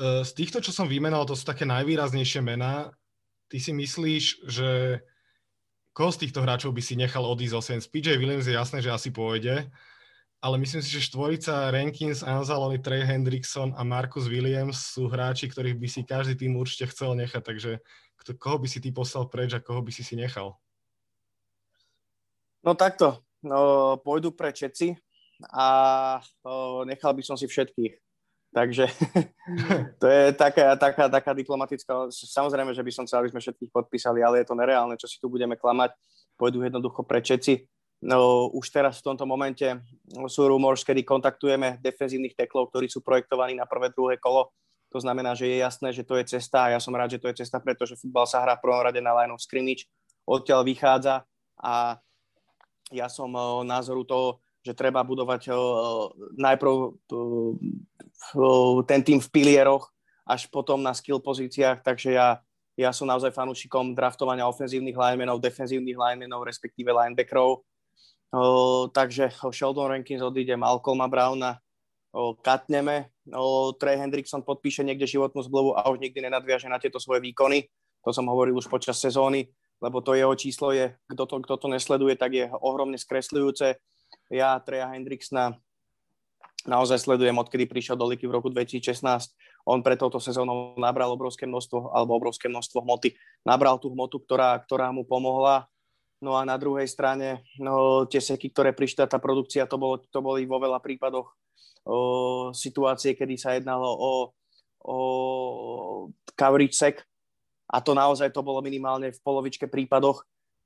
[0.00, 2.88] Eh, z týchto, čo som vymenal, to sú také najvýraznejšie mená.
[3.52, 4.68] Ty si myslíš, že
[5.92, 7.90] koho z týchto hráčov by si nechal odísť o Saints?
[7.90, 9.68] PJ Williams je jasné, že asi pôjde,
[10.40, 15.76] ale myslím si, že štvorica Rankins, Anzaloni, Trey Hendrickson a Marcus Williams sú hráči, ktorých
[15.76, 17.84] by si každý tým určite chcel nechať, takže
[18.40, 20.56] koho by si ty poslal preč a koho by si si nechal?
[22.64, 24.96] No takto, no, pôjdu pre všetci
[25.52, 25.66] a
[26.40, 28.09] o, nechal by som si všetkých.
[28.50, 28.90] Takže
[30.02, 32.10] to je taká, taká, taká diplomatická...
[32.10, 35.22] Samozrejme, že by som chcel, aby sme všetkých podpísali, ale je to nereálne, čo si
[35.22, 35.94] tu budeme klamať.
[36.34, 37.62] Pôjdu jednoducho pre Čeci.
[38.00, 39.68] No, už teraz v tomto momente
[40.26, 44.50] sú rumors, kedy kontaktujeme defenzívnych teklov, ktorí sú projektovaní na prvé, druhé kolo.
[44.90, 47.28] To znamená, že je jasné, že to je cesta a ja som rád, že to
[47.30, 49.86] je cesta, pretože futbal sa hrá v prvom rade na line of scrimmage,
[50.24, 51.22] odtiaľ vychádza
[51.60, 52.00] a
[52.90, 53.30] ja som
[53.62, 55.52] názoru toho, že treba budovať
[56.36, 56.74] najprv
[58.84, 59.88] ten tým v pilieroch,
[60.28, 62.38] až potom na skill pozíciách, takže ja,
[62.76, 67.64] ja som naozaj fanúšikom draftovania ofenzívnych linemenov, defenzívnych linemenov, respektíve linebackerov
[68.94, 71.58] takže Sheldon Rankins odíde, Malcolma Browna
[72.46, 73.10] katneme,
[73.78, 77.66] Trey Hendrickson podpíše niekde životnú zmluvu a už nikdy nenadviaže na tieto svoje výkony.
[78.06, 79.50] To som hovoril už počas sezóny,
[79.82, 83.82] lebo to jeho číslo je, kto to, kto to nesleduje, tak je ohromne skresľujúce.
[84.30, 85.58] Ja Treja Hendricksona
[86.64, 89.34] naozaj sledujem, odkedy prišiel do Liky v roku 2016.
[89.66, 93.18] On pre touto sezónou nabral obrovské množstvo, alebo obrovské množstvo hmoty.
[93.44, 95.68] Nabral tú hmotu, ktorá, ktorá mu pomohla
[96.20, 100.20] No a na druhej strane no, tie seky, ktoré prišla, tá produkcia, to, bolo, to
[100.20, 101.32] boli vo veľa prípadoch
[101.88, 104.12] o, situácie, kedy sa jednalo o,
[104.84, 104.96] o
[106.36, 107.00] coverage sek
[107.72, 110.20] a to naozaj to bolo minimálne v polovičke prípadoch,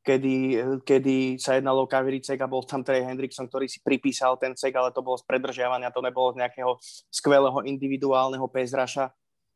[0.04, 0.36] kedy,
[0.84, 4.76] kedy sa jednalo o sek a bol tam Trey Hendrickson, ktorý si pripísal ten sek,
[4.76, 6.76] ale to bolo z predržiavania, to nebolo z nejakého
[7.08, 9.10] skvelého individuálneho pezraša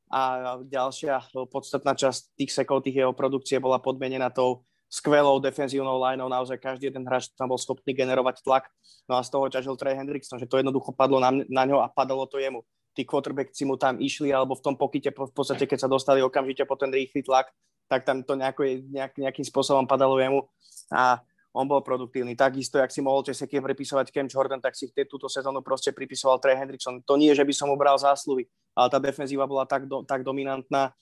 [0.08, 1.20] a ďalšia
[1.52, 6.88] podstatná časť tých sekov, tých jeho produkcie bola podmenená tou skvelou defenzívnou lineou, naozaj každý
[6.88, 8.72] jeden hráč tam bol schopný generovať tlak.
[9.04, 11.92] No a z toho ťažil Trey Hendrickson, že to jednoducho padlo na, na ňo a
[11.92, 12.64] padalo to jemu.
[12.96, 16.64] Tí quarterbackci mu tam išli, alebo v tom pokyte, v podstate, keď sa dostali okamžite
[16.64, 17.52] po ten rýchly tlak,
[17.88, 20.44] tak tam to nejako, nejak, nejakým spôsobom padalo jemu
[20.92, 21.18] a
[21.56, 22.36] on bol produktívny.
[22.36, 26.54] Takisto, jak si mohol Česekie prepisovať Cam Jordan, tak si túto sezónu proste pripisoval Trey
[26.54, 27.02] Hendrickson.
[27.02, 30.22] To nie, že by som mu bral zásluhy, ale tá defenzíva bola tak, do, tak
[30.22, 30.92] dominantná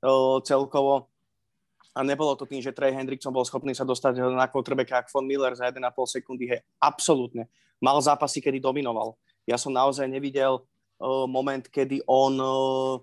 [0.00, 1.10] uh, celkovo,
[1.96, 5.24] a nebolo to tým, že Trey Hendrickson bol schopný sa dostať na quarterbacka ako Von
[5.24, 5.80] Miller za 1,5
[6.20, 6.44] sekundy.
[6.44, 7.48] He, absolútne.
[7.80, 9.16] Mal zápasy, kedy dominoval.
[9.48, 10.60] Ja som naozaj nevidel
[11.00, 13.00] uh, moment, kedy on, uh,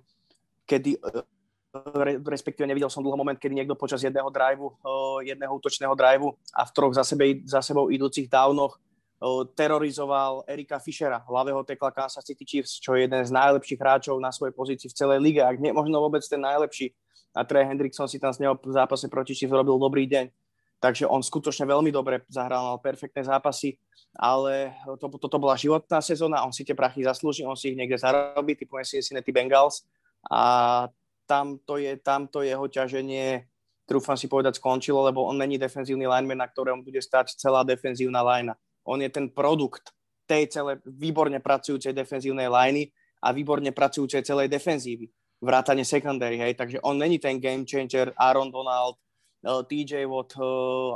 [0.69, 1.25] kedy, uh,
[1.73, 4.77] re, respektíve nevidel som dlho moment, kedy niekto počas jedného driveu,
[5.25, 10.77] jedného útočného driveu a v troch za, sebe, za sebou idúcich downoch uh, terorizoval Erika
[10.77, 14.87] Fischera, hlavého tekla Kansas City Chiefs, čo je jeden z najlepších hráčov na svojej pozícii
[14.93, 16.93] v celej lige, ak nie možno vôbec ten najlepší
[17.33, 20.29] a Trey Hendrickson si tam z neho v zápase proti Chiefs robil dobrý deň.
[20.77, 23.79] Takže on skutočne veľmi dobre zahral, mal perfektné zápasy,
[24.19, 27.95] ale to, toto bola životná sezóna, on si tie prachy zaslúži, on si ich niekde
[27.95, 29.87] zarobí, typujem si Cincinnati Bengals
[30.27, 30.91] a
[31.25, 33.47] tam to, je, tam to jeho ťaženie,
[33.87, 38.23] trúfam si povedať, skončilo, lebo on není defenzívny lineman, na ktorom bude stať celá defenzívna
[38.23, 38.55] linea.
[38.83, 39.95] On je ten produkt
[40.27, 42.91] tej celé výborne pracujúcej defenzívnej liney
[43.23, 45.07] a výborne pracujúcej celej defenzívy
[45.43, 48.95] vrátane secondary, hej, takže on není ten game changer, Aaron Donald,
[49.43, 50.43] eh, TJ Watt eh,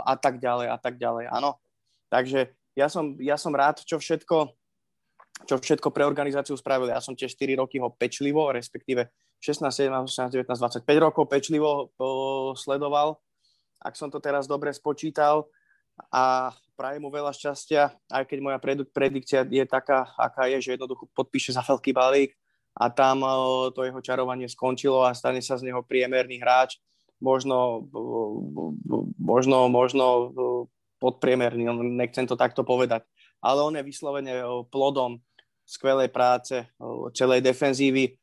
[0.07, 1.59] a tak ďalej a tak ďalej, áno.
[2.07, 4.55] Takže ja som, ja som rád, čo všetko,
[5.43, 6.88] čo všetko pre organizáciu spravil.
[6.88, 11.93] Ja som tiež 4 roky ho pečlivo, respektíve 16, 17, 18, 19, 25 rokov pečlivo
[12.57, 13.21] sledoval,
[13.79, 15.45] ak som to teraz dobre spočítal.
[16.13, 18.57] A prajem mu veľa šťastia, aj keď moja
[18.93, 22.38] predikcia je taká, aká je, že jednoducho podpíše za veľký balík,
[22.77, 23.25] a tam
[23.73, 26.77] to jeho čarovanie skončilo a stane sa z neho priemerný hráč,
[27.17, 27.89] možno,
[29.17, 30.05] možno, možno
[31.01, 33.01] podpriemerný, no, nechcem to takto povedať.
[33.41, 35.17] Ale on je vyslovene plodom
[35.65, 36.69] skvelej práce
[37.17, 38.13] celej defenzívy,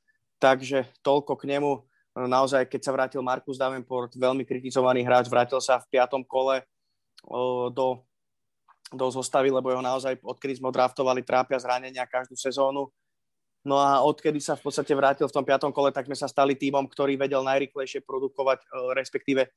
[0.44, 1.72] takže toľko k nemu.
[2.14, 6.62] Naozaj, keď sa vrátil Markus Davenport, veľmi kritizovaný hráč, vrátil sa v piatom kole
[7.72, 8.04] do,
[8.92, 12.92] do zostavy, lebo jeho naozaj, odkedy sme draftovali, trápia zranenia každú sezónu
[13.64, 16.52] No a odkedy sa v podstate vrátil v tom piatom kole, tak sme sa stali
[16.52, 19.50] týmom, ktorý vedel najrychlejšie produkovať, e, respektíve e,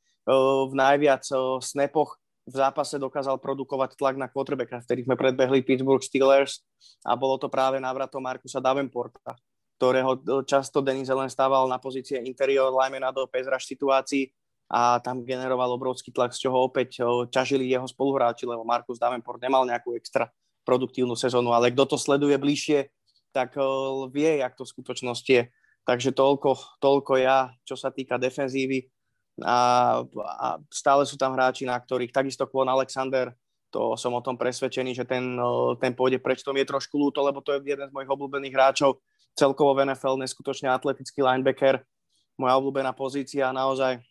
[0.64, 2.16] v najviac e, snepoch
[2.48, 6.64] v zápase dokázal produkovať tlak na quarterbacka, vtedy sme predbehli Pittsburgh Steelers
[7.04, 9.36] a bolo to práve návratom Markusa Davenporta,
[9.78, 14.34] ktorého často Denis len stával na pozície interior limena do pezraž situácií
[14.68, 17.00] a tam generoval obrovský tlak, z čoho opäť
[17.32, 20.28] ťažili jeho spoluhráči, lebo Markus Davenport nemal nejakú extra
[20.68, 22.92] produktívnu sezónu, ale kto to sleduje bližšie,
[23.32, 23.64] tak eh,
[24.12, 25.44] vie, jak to v skutočnosti je.
[25.88, 28.92] Takže toľko, toľko ja, čo sa týka defenzívy.
[29.40, 33.32] A, a stále sú tam hráči, na ktorých takisto Kwon Alexander,
[33.72, 35.40] to som o tom presvedčený, že ten,
[35.80, 36.44] ten pôjde preč.
[36.44, 39.00] To mi je trošku ľúto, lebo to je jeden z mojich obľúbených hráčov.
[39.38, 41.86] Celkovo v NFL neskutočne atletický linebacker,
[42.42, 44.02] moja obľúbená pozícia naozaj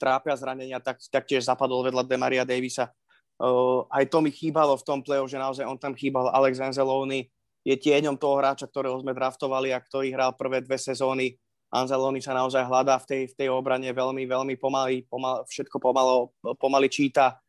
[0.00, 2.92] trápia zranenia, tak, taktiež zapadol vedľa Demaria Davisa.
[3.34, 7.28] Uh, aj to mi chýbalo v tom play že naozaj on tam chýbal, Alex Anzalone,
[7.64, 11.34] je tieňom toho hráča, ktorého sme draftovali a ktorý hral prvé dve sezóny.
[11.72, 16.30] Anzaloni sa naozaj hľadá v tej, v tej obrane veľmi, veľmi pomaly, pomal, všetko pomalo,
[16.60, 17.40] pomaly číta,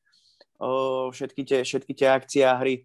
[0.63, 2.81] uh, všetky, tie, všetky tie akcie a hry.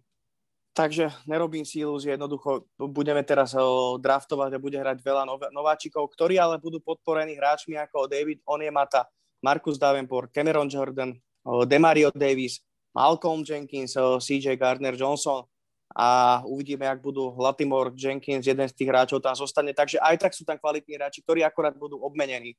[0.71, 6.07] Takže nerobím si ilúzie, jednoducho budeme teraz uh, draftovať a bude hrať veľa nov, nováčikov,
[6.15, 9.03] ktorí ale budú podporení hráčmi ako David Oniemata,
[9.43, 12.63] Marcus Davenport, Cameron Jordan, uh, Demario Davis,
[12.95, 15.43] Malcolm Jenkins, CJ Gardner-Johnson
[15.91, 19.75] a uvidíme, ak budú Latimore, Jenkins, jeden z tých hráčov tam zostane.
[19.75, 22.55] Takže aj tak sú tam kvalitní hráči, ktorí akorát budú obmenení.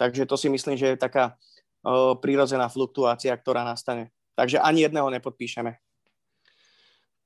[0.00, 1.36] Takže to si myslím, že je taká
[2.20, 4.12] prírodzená fluktuácia, ktorá nastane.
[4.36, 5.76] Takže ani jedného nepodpíšeme.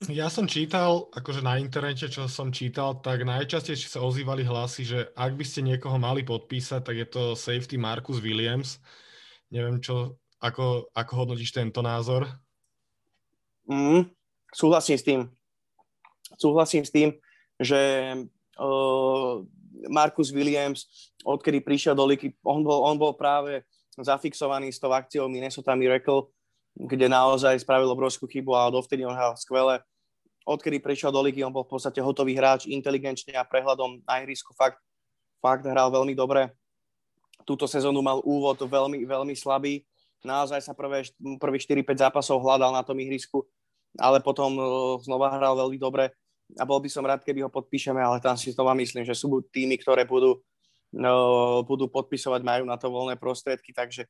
[0.02, 4.98] Ja som čítal, akože na internete, čo som čítal, tak najčastejšie sa ozývali hlasy, že
[5.14, 8.82] ak by ste niekoho mali podpísať, tak je to safety Marcus Williams.
[9.48, 12.26] Neviem, čo, ako, ako hodnotíš tento názor?
[13.70, 14.10] Mm,
[14.52, 15.20] súhlasím s tým.
[16.36, 17.14] Súhlasím s tým,
[17.56, 17.80] že
[18.58, 19.40] uh,
[19.88, 23.64] Marcus Williams, odkedy prišiel do ligy, on bol, on bol práve
[23.96, 26.28] zafixovaný s tou akciou Minnesota Miracle,
[26.74, 29.80] kde naozaj spravil obrovskú chybu a dovtedy on hral skvele.
[30.44, 34.52] Odkedy prišiel do ligy, on bol v podstate hotový hráč, inteligenčne a prehľadom na ihrisku
[34.52, 34.76] fakt,
[35.40, 36.52] fakt hral veľmi dobre.
[37.48, 39.86] Túto sezónu mal úvod veľmi, veľmi slabý,
[40.24, 41.04] naozaj sa prvé,
[41.40, 43.44] prvých 4-5 zápasov hľadal na tom ihrisku,
[44.00, 44.62] ale potom e,
[45.04, 46.12] znova hral veľmi dobre
[46.56, 49.28] a bol by som rád, keby ho podpíšeme, ale tam si znova myslím, že sú
[49.48, 50.40] týmy, ktoré budú,
[50.92, 54.08] no, budú podpisovať, majú na to voľné prostriedky, takže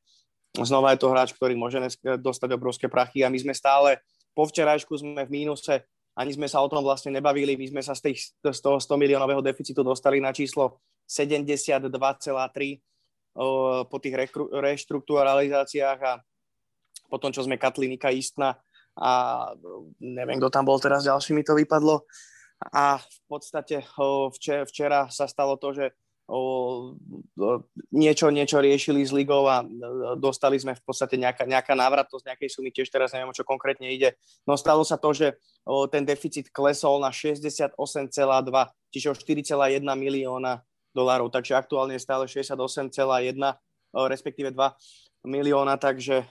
[0.63, 1.81] znova je to hráč, ktorý môže
[2.21, 3.99] dostať obrovské prachy a my sme stále,
[4.31, 5.83] po včerajšku sme v mínuse,
[6.15, 8.95] ani sme sa o tom vlastne nebavili, my sme sa z, tých, z toho 100
[8.95, 11.91] miliónového deficitu dostali na číslo 72,3
[13.91, 14.15] po tých
[14.55, 16.13] reštrukturalizáciách a
[17.11, 18.55] po tom, čo sme katli Nika Istna
[18.95, 19.11] a
[19.99, 22.07] neviem, kto tam bol teraz ďalší, mi to vypadlo.
[22.71, 23.83] A v podstate
[24.71, 25.91] včera sa stalo to, že
[27.93, 29.61] niečo, niečo riešili s ligou a
[30.17, 34.17] dostali sme v podstate nejaká, nejaká návratnosť nejakej sumy, tiež teraz neviem, čo konkrétne ide.
[34.49, 35.37] No stalo sa to, že
[35.93, 37.77] ten deficit klesol na 68,2,
[38.89, 40.65] čiže o 4,1 milióna
[40.97, 43.37] dolárov, takže aktuálne je stále 68,1,
[43.93, 46.25] respektíve 2 milióna, takže,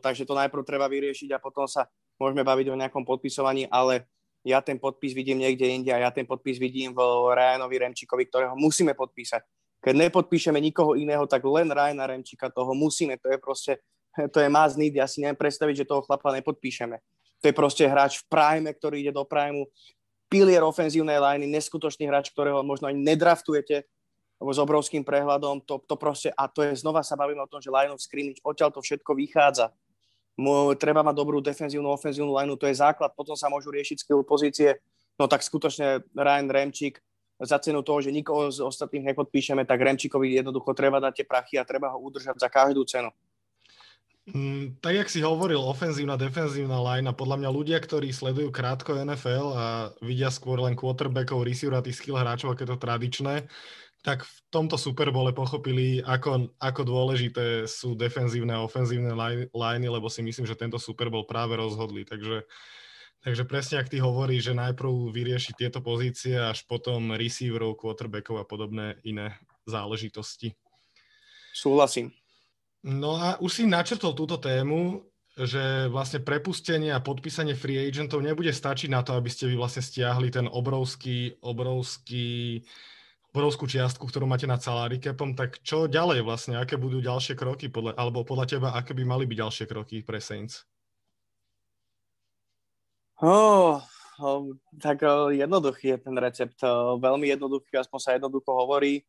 [0.00, 1.88] takže to najprv treba vyriešiť a potom sa
[2.20, 4.08] môžeme baviť o nejakom podpisovaní, ale
[4.42, 8.54] ja ten podpis vidím niekde inde a ja ten podpis vidím v Ryanovi Remčíkovi, ktorého
[8.58, 9.42] musíme podpísať.
[9.82, 13.18] Keď nepodpíšeme nikoho iného, tak len Ryana Remčíka toho musíme.
[13.18, 13.72] To je proste,
[14.34, 14.94] to je must need.
[14.94, 16.98] Ja si neviem predstaviť, že toho chlapa nepodpíšeme.
[17.42, 19.66] To je proste hráč v prime, ktorý ide do prime
[20.30, 23.84] pilier ofenzívnej liney, neskutočný hráč, ktorého možno ani nedraftujete
[24.42, 27.70] s obrovským prehľadom, to, to proste, a to je, znova sa bavíme o tom, že
[27.70, 29.70] line of scrimmage, odtiaľ to všetko vychádza.
[30.80, 34.80] Treba mať dobrú defenzívnu, ofenzívnu lineu, to je základ, potom sa môžu riešiť skill pozície,
[35.20, 36.98] no tak skutočne Ryan Remčík,
[37.42, 41.54] za cenu toho, že nikoho z ostatných nepodpíšeme, tak Remčíkovi jednoducho treba dať tie prachy
[41.58, 43.10] a treba ho udržať za každú cenu.
[44.22, 48.94] Mm, tak, jak si hovoril, ofenzívna, defenzívna line a podľa mňa ľudia, ktorí sledujú krátko
[48.94, 49.66] NFL a
[49.98, 53.50] vidia skôr len quarterbackov, receiver a tých skill hráčov, je to tradičné,
[54.02, 59.14] tak v tomto Superbole pochopili, ako, ako dôležité sú defenzívne a ofenzívne
[59.54, 62.02] liney, lebo si myslím, že tento Super Bowl práve rozhodli.
[62.02, 62.42] Takže,
[63.22, 68.44] takže presne, ak ty hovorí, že najprv vyrieši tieto pozície, až potom receiverov, quarterbackov a
[68.44, 69.38] podobné iné
[69.70, 70.58] záležitosti.
[71.54, 72.10] Súhlasím.
[72.82, 75.06] No a už si načrtol túto tému,
[75.38, 79.80] že vlastne prepustenie a podpísanie free agentov nebude stačiť na to, aby ste vy vlastne
[79.80, 82.66] stiahli ten obrovský, obrovský,
[83.32, 87.72] obrovskú čiastku, ktorú máte nad salary capom, tak čo ďalej vlastne, aké budú ďalšie kroky,
[87.72, 90.68] podľa, alebo podľa teba, aké by mali byť ďalšie kroky pre Saints?
[93.24, 93.80] Oh,
[94.20, 99.00] oh, tak oh, jednoduchý je ten recept, oh, veľmi jednoduchý, aspoň sa jednoducho hovorí.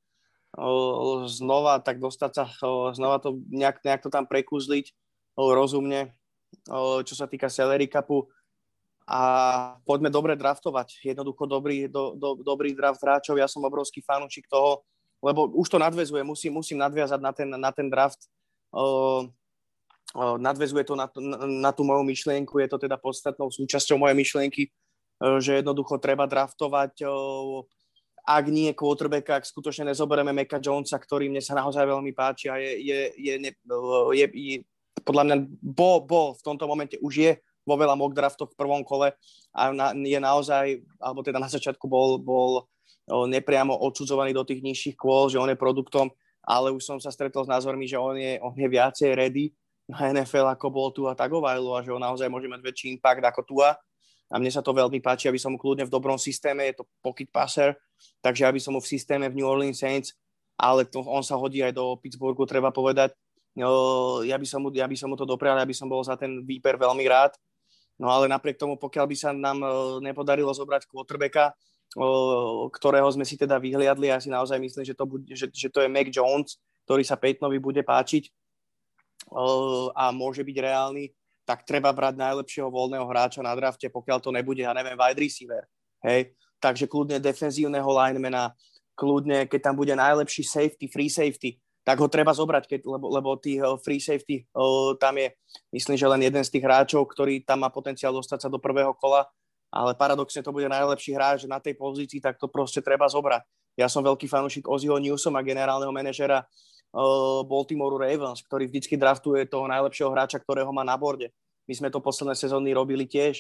[1.26, 2.46] Znova tak dostať sa,
[2.94, 4.94] znova to nejak, nejak to tam prekúzliť
[5.34, 6.14] rozumne,
[7.10, 8.30] čo sa týka salary capu
[9.04, 9.20] a
[9.84, 11.04] poďme dobre draftovať.
[11.04, 13.36] Jednoducho dobrý, do, do, dobrý draft hráčov.
[13.36, 14.84] Ja som obrovský fanúčik toho,
[15.20, 18.20] lebo už to nadvezuje, musím, musím nadviazať na ten, na ten draft.
[18.72, 19.28] Uh,
[20.16, 21.38] uh, nadvezuje to na, na,
[21.70, 26.28] na tú moju myšlienku, je to teda podstatnou súčasťou mojej myšlienky, uh, že jednoducho treba
[26.28, 27.64] draftovať uh,
[28.24, 32.56] ak nie quarterbacka, ak skutočne nezoberieme Meka Jonesa, ktorý mne sa naozaj veľmi páči a
[32.56, 33.52] je, je, je, je,
[34.16, 34.58] je, je
[35.04, 37.32] podľa mňa bol, bol v tomto momente už je
[37.64, 39.16] vo veľa mock draftoch v prvom kole
[39.56, 42.68] a na, je naozaj, alebo teda na začiatku bol, bol
[43.08, 46.12] nepriamo odsudzovaný do tých nižších kôl, že on je produktom,
[46.44, 49.56] ale už som sa stretol s názormi, že on je, on je viacej ready
[49.88, 53.24] na NFL, ako bol tu a Tagovailu a že on naozaj môže mať väčší impact
[53.24, 53.76] ako tu a
[54.34, 56.90] a mne sa to veľmi páči, aby som mu kľudne v dobrom systéme, je to
[57.06, 57.78] pocket passer,
[58.26, 60.18] takže aby som mu v systéme v New Orleans Saints,
[60.58, 63.14] ale to, on sa hodí aj do Pittsburghu, treba povedať.
[63.54, 66.18] No, ja, by som mu, ja by som mu to doprial, aby som bol za
[66.18, 67.38] ten výber veľmi rád.
[68.02, 69.70] No ale napriek tomu, pokiaľ by sa nám e,
[70.02, 71.54] nepodarilo zobrať quarterbacka,
[72.74, 75.86] ktorého sme si teda vyhliadli, ja si naozaj myslím, že to, bude, že, že to
[75.86, 76.58] je Mac Jones,
[76.90, 78.34] ktorý sa Peytonovi bude páčiť
[79.94, 81.14] a môže byť reálny,
[81.46, 85.64] tak treba brať najlepšieho voľného hráča na drafte, pokiaľ to nebude, ja neviem, wide receiver.
[86.04, 86.34] Hej?
[86.60, 88.56] Takže kľudne defenzívneho linemana,
[88.96, 93.36] kľudne, keď tam bude najlepší safety, free safety, tak ho treba zobrať, keď, lebo, lebo
[93.36, 95.36] tých uh, free safety uh, tam je,
[95.76, 98.96] myslím, že len jeden z tých hráčov, ktorý tam má potenciál dostať sa do prvého
[98.96, 99.28] kola,
[99.68, 103.44] ale paradoxne to bude najlepší hráč na tej pozícii, tak to proste treba zobrať.
[103.76, 109.68] Ja som veľký fanúšik Ozzyho Newsoma, generálneho manažera uh, Baltimore Ravens, ktorý vždycky draftuje toho
[109.68, 111.36] najlepšieho hráča, ktorého má na borde.
[111.68, 113.40] My sme to posledné sezóny robili tiež.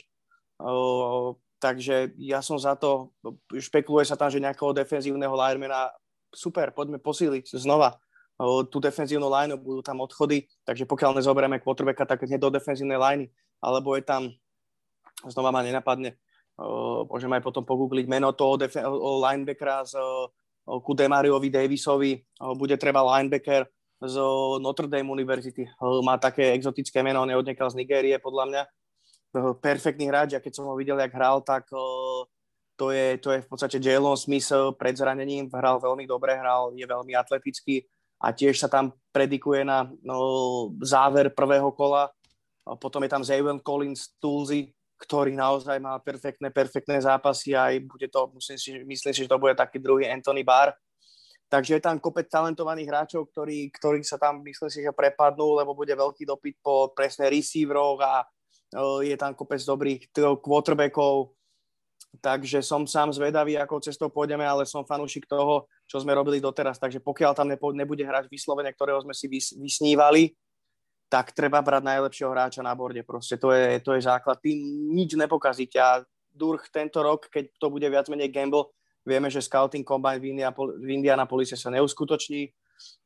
[1.59, 3.11] Takže ja som za to,
[3.51, 5.91] špekuluje sa tam, že nejakého defenzívneho linemana,
[6.31, 7.99] super, poďme posíliť znova
[8.67, 13.27] tú defenzívnu line, budú tam odchody, takže pokiaľ nezoberieme quarterbacka, tak nie do defenzívnej liney,
[13.61, 14.27] alebo je tam,
[15.29, 16.17] znova ma nenapadne,
[16.59, 18.81] uh, môžeme aj potom pogoogliť meno toho def-
[19.23, 20.27] linebackera z uh,
[20.63, 22.23] ku Demariovi Davisovi,
[22.55, 23.67] bude treba linebacker
[23.99, 24.15] z
[24.63, 25.67] Notre Dame University.
[25.79, 28.61] Má také exotické meno, on je odniekal z Nigérie, podľa mňa.
[29.59, 31.67] Perfektný hráč, a keď som ho videl, jak hral, tak
[32.79, 34.47] to je, to je v podstate Jalen Smith
[34.79, 37.83] pred zranením, hral veľmi dobre, hral, je veľmi atletický
[38.23, 42.07] a tiež sa tam predikuje na no, záver prvého kola.
[42.79, 48.07] Potom je tam Zaven Collins Tulzy, ktorý naozaj má perfektné, perfektné zápasy a aj bude
[48.07, 50.71] to, musím si, myslím si, že to bude taký druhý Anthony Barr.
[51.51, 55.75] Takže je tam kopec talentovaných hráčov, ktorí, ktorí sa tam, myslím si, že prepadnú, lebo
[55.75, 58.23] bude veľký dopyt po presne receiveroch a
[59.05, 60.09] je tam kopec dobrých
[60.41, 61.35] quarterbackov.
[62.21, 66.77] Takže som sám zvedavý, ako cestou pôjdeme, ale som fanúšik toho, čo sme robili doteraz.
[66.77, 69.25] Takže pokiaľ tam nebude hrať vyslovene, ktorého sme si
[69.57, 70.37] vysnívali,
[71.09, 73.01] tak treba brať najlepšieho hráča na borde.
[73.05, 74.37] Proste to je, to je základ.
[74.41, 74.57] Tým
[74.93, 76.01] nič nepokazíte a
[76.33, 78.73] Durch tento rok, keď to bude viac menej gamble,
[79.05, 82.49] vieme, že scouting combine v, Indianapol- v Indianapolise sa neuskutoční,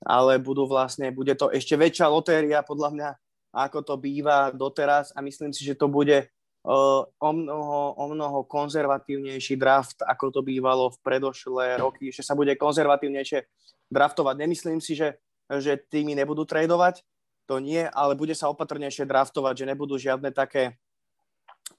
[0.08, 3.10] ale budú vlastne, bude to ešte väčšia lotéria podľa mňa,
[3.52, 6.32] ako to býva doteraz a myslím si, že to bude
[6.68, 12.52] o, mnoho, o mnoho konzervatívnejší draft, ako to bývalo v predošlé roky, že sa bude
[12.60, 13.48] konzervatívnejšie
[13.88, 14.36] draftovať.
[14.36, 15.16] Nemyslím si, že,
[15.48, 17.08] že týmy nebudú tradovať,
[17.48, 20.76] to nie, ale bude sa opatrnejšie draftovať, že nebudú žiadne také,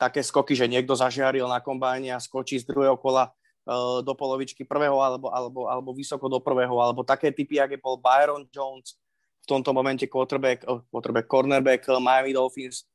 [0.01, 4.65] také skoky, že niekto zažiaril na kombáne a skočí z druhého kola uh, do polovičky
[4.65, 8.97] prvého alebo, alebo, alebo vysoko do prvého, alebo také typy, je bol Byron Jones,
[9.45, 12.89] v tomto momente quarterback, uh, quarterback cornerback uh, Miami Dolphins,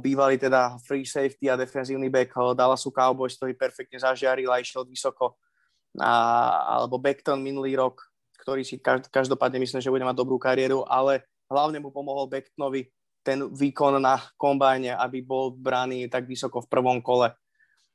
[0.00, 5.36] bývalý teda free safety a defenzívny back Dallasu Cowboys, ktorý perfektne zažiaril a išiel vysoko.
[6.00, 6.12] A,
[6.80, 8.00] alebo Beckton minulý rok,
[8.40, 8.80] ktorý si
[9.10, 12.88] každopádne myslím, že bude mať dobrú kariéru, ale hlavne mu pomohol Becktonovi
[13.20, 17.28] ten výkon na kombajne, aby bol braný tak vysoko v prvom kole.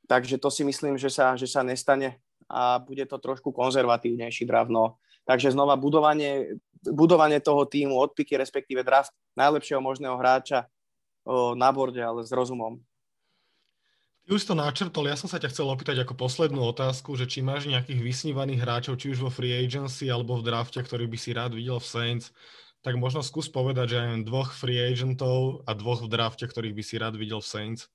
[0.06, 4.70] Takže to si myslím, že sa, že sa nestane a bude to trošku konzervatívnejší draft.
[4.70, 5.02] No.
[5.26, 10.70] Takže znova budovanie, budovanie toho týmu, odpiky, respektíve draft najlepšieho možného hráča
[11.58, 12.78] na borde, ale s rozumom.
[14.26, 17.46] Ty už to načrtol, ja som sa ťa chcel opýtať ako poslednú otázku, že či
[17.46, 21.30] máš nejakých vysnívaných hráčov, či už vo free agency alebo v drafte, ktorý by si
[21.30, 22.34] rád videl v Saints,
[22.82, 26.82] tak možno skús povedať, že aj dvoch free agentov a dvoch v drafte, ktorých by
[26.82, 27.86] si rád videl v Saints.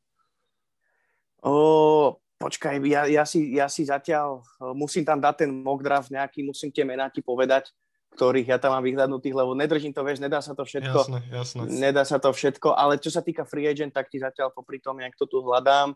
[1.44, 4.40] O, počkaj, ja, ja, si, ja si zatiaľ
[4.72, 7.76] musím tam dať ten mock draft nejaký, musím tie mená ti povedať,
[8.16, 10.98] ktorých ja tam mám vyhľadnutých, lebo nedržím to, vieš, nedá sa to všetko.
[11.08, 11.62] Jasné, jasné.
[11.68, 15.00] Nedá sa to všetko, ale čo sa týka free agent, tak ti zatiaľ popri tom,
[15.00, 15.96] jak to tu hľadám,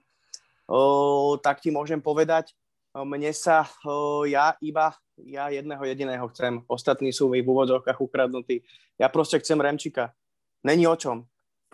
[0.71, 2.55] o, tak ti môžem povedať,
[2.95, 8.67] mne sa, o, ja iba ja jedného jediného chcem, ostatní sú mi v úvodzovkách ukradnutí.
[8.99, 10.11] Ja proste chcem Remčika.
[10.63, 11.23] Není o čom.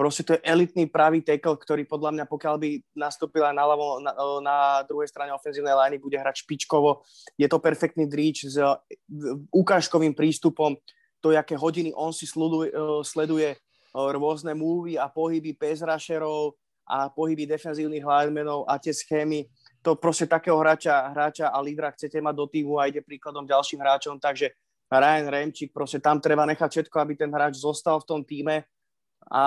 [0.01, 4.09] Proste to je elitný pravý tackle, ktorý podľa mňa, pokiaľ by nastúpila na, ľavo, na,
[4.41, 4.57] na
[4.89, 7.05] druhej strane ofenzívnej liney, bude hrať špičkovo.
[7.37, 8.57] Je to perfektný dríč s
[9.53, 10.73] ukážkovým prístupom.
[11.21, 12.73] To, aké hodiny on si sleduje,
[13.05, 13.61] sleduje
[13.93, 16.57] rôzne múvy a pohyby pezrašerov
[16.89, 19.45] a pohyby defenzívnych linemenov a tie schémy
[19.85, 23.85] to proste takého hráča, hráča a lídra chcete mať do týmu a ide príkladom ďalším
[23.85, 24.49] hráčom, takže
[24.89, 28.65] Ryan Remčík, proste tam treba nechať všetko, aby ten hráč zostal v tom týme
[29.31, 29.43] a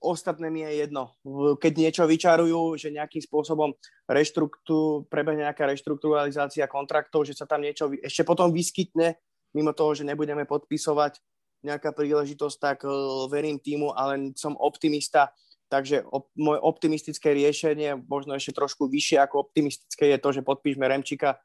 [0.00, 1.12] ostatné mi je jedno.
[1.60, 3.76] Keď niečo vyčarujú, že nejakým spôsobom
[4.08, 9.20] reštruktú, prebehne nejaká reštrukturalizácia kontraktov, že sa tam niečo ešte potom vyskytne,
[9.52, 11.20] mimo toho, že nebudeme podpisovať
[11.66, 15.34] nejaká príležitosť, tak uh, verím týmu, ale som optimista,
[15.66, 20.86] takže op, moje optimistické riešenie, možno ešte trošku vyššie ako optimistické je to, že podpíšme
[20.86, 21.42] Remčika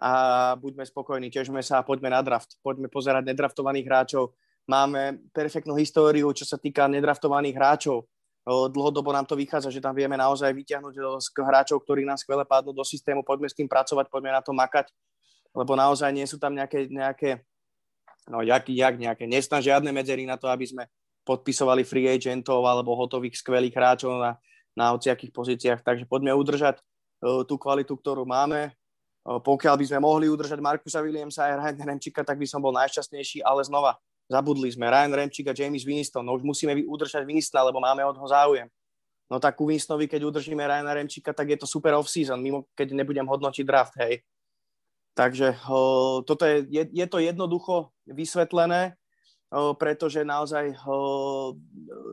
[0.00, 0.12] a
[0.56, 2.56] buďme spokojní, tešme sa a poďme na draft.
[2.64, 4.32] Poďme pozerať nedraftovaných hráčov.
[4.66, 8.06] Máme perfektnú históriu, čo sa týka nedraftovaných hráčov.
[8.46, 12.74] Dlhodobo nám to vychádza, že tam vieme naozaj vyťahnuť z hráčov, ktorí nám skvele padnú
[12.74, 14.90] do systému, poďme s tým pracovať, poďme na to makať,
[15.54, 17.46] lebo naozaj nie sú tam nejaké, nejaké
[18.26, 20.90] no jak, jak nejaké, nesná žiadne medzery na to, aby sme
[21.22, 24.34] podpisovali free agentov alebo hotových skvelých hráčov na,
[24.74, 26.82] na hociakých pozíciách, takže poďme udržať
[27.46, 28.74] tú kvalitu, ktorú máme.
[29.22, 33.46] Pokiaľ by sme mohli udržať Markusa Williamsa a Ryan Remčika, tak by som bol najšťastnejší,
[33.46, 33.94] ale znova,
[34.30, 36.22] Zabudli sme Ryan Remčík a James Winston.
[36.22, 38.70] No už musíme udržať Winstona, lebo máme od ho záujem.
[39.32, 42.92] No tak u Winstonovi, keď udržíme Ryana Remčíka, tak je to super off-season, mimo keď
[42.92, 44.20] nebudem hodnotiť draft, hej.
[45.16, 48.92] Takže o, toto je, je, je to jednoducho vysvetlené,
[49.48, 51.56] o, pretože naozaj o,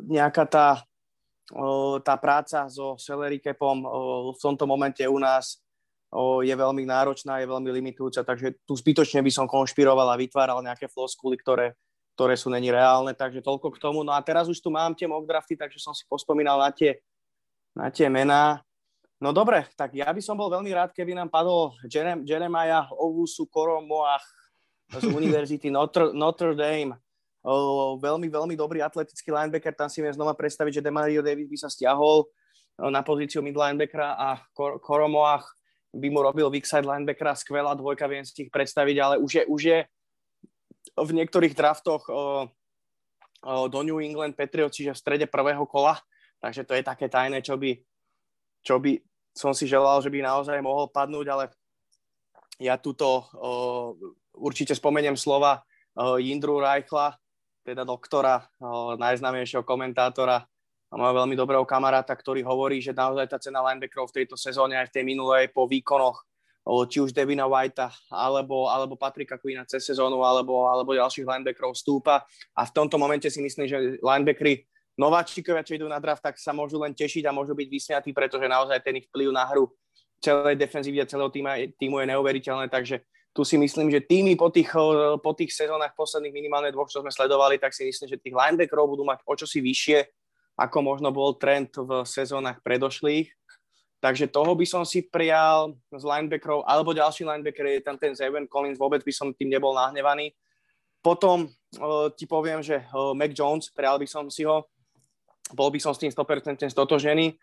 [0.07, 0.67] nejaká tá,
[1.51, 3.91] o, tá práca so salary capom o,
[4.31, 5.59] v tomto momente u nás
[6.15, 10.63] o, je veľmi náročná, je veľmi limitujúca, takže tu zbytočne by som konšpiroval a vytváral
[10.63, 11.75] nejaké floskuly, ktoré,
[12.19, 14.03] ktoré sú není reálne, takže toľko k tomu.
[14.03, 16.99] No a teraz už tu mám tie mock drafty, takže som si pospomínal na tie,
[17.71, 18.59] na tie mená.
[19.23, 23.47] No dobre, tak ja by som bol veľmi rád, keby nám padol Jerem, Jeremiah Ovusu
[23.47, 24.27] Koromoach
[24.91, 26.99] z Univerzity Notre, Notre Dame.
[27.39, 31.55] O, veľmi, veľmi dobrý atletický linebacker, tam si viem znova predstaviť, že Demario Davis by
[31.55, 32.27] sa stiahol
[32.75, 35.47] na pozíciu mid linebackera a Kor- Koromoach
[35.95, 39.43] by mu robil weak side linebackera, skvelá dvojka, viem si ich predstaviť, ale už je,
[39.47, 39.79] už je
[40.99, 42.07] v niektorých draftoch
[43.45, 45.95] do New England Patriots, čiže v strede prvého kola,
[46.43, 47.71] takže to je také tajné, čo by,
[48.63, 48.99] čo by
[49.31, 51.45] som si želal, že by naozaj mohol padnúť, ale
[52.59, 53.31] ja tuto
[54.35, 55.63] určite spomeniem slova
[56.19, 57.15] Jindru Reichla,
[57.63, 60.41] teda doktora, o, najznámejšieho komentátora
[60.89, 64.73] a môjho veľmi dobrého kamaráta, ktorý hovorí, že naozaj tá cena linebackerov v tejto sezóne
[64.79, 66.25] aj v tej minulej po výkonoch
[66.85, 72.21] či už Devina Whitea, alebo, alebo Patrika Queena cez sezónu, alebo, alebo ďalších linebackerov stúpa.
[72.53, 76.51] A v tomto momente si myslím, že linebackery nováčikovia, čo idú na draft, tak sa
[76.51, 79.71] môžu len tešiť a môžu byť vysmiatí, pretože naozaj ten ich vplyv na hru
[80.19, 82.99] celej defenzívy a celého týma, týmu je neuveriteľné, takže
[83.31, 84.67] tu si myslím, že týmy po tých,
[85.23, 88.91] po tých sezónach posledných minimálne dvoch, čo sme sledovali, tak si myslím, že tých linebackerov
[88.91, 89.99] budú mať o čosi vyššie,
[90.59, 93.31] ako možno bol trend v sezónach predošlých.
[93.99, 98.47] Takže toho by som si prijal z linebackerov, alebo ďalší linebacker je tam ten Zayvon
[98.47, 100.31] Collins, vôbec by som tým nebol nahnevaný.
[101.03, 104.63] Potom uh, ti poviem, že uh, Mac Jones, prijal by som si ho,
[105.51, 107.35] bol by som s tým 100% stotožený.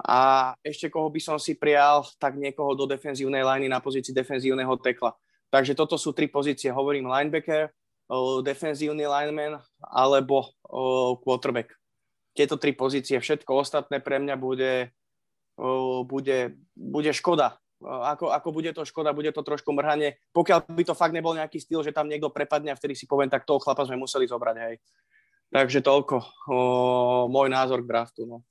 [0.00, 4.72] A ešte koho by som si prijal, tak niekoho do defenzívnej liney na pozícii defenzívneho
[4.80, 5.12] tekla.
[5.52, 7.68] Takže toto sú tri pozície, hovorím linebacker,
[8.08, 11.76] uh, defenzívny lineman alebo uh, quarterback.
[12.32, 14.88] Tieto tri pozície, všetko ostatné pre mňa bude
[16.08, 17.60] bude, bude škoda.
[17.80, 20.20] Ako, ako bude to škoda, bude to trošku mrhanie.
[20.36, 23.32] Pokiaľ by to fakt nebol nejaký styl, že tam niekto prepadne a vtedy si poviem,
[23.32, 24.76] tak toho chlapa sme museli zobrať, hej.
[25.48, 26.24] Takže toľko o,
[27.32, 28.28] môj názor k draftu.
[28.28, 28.44] No.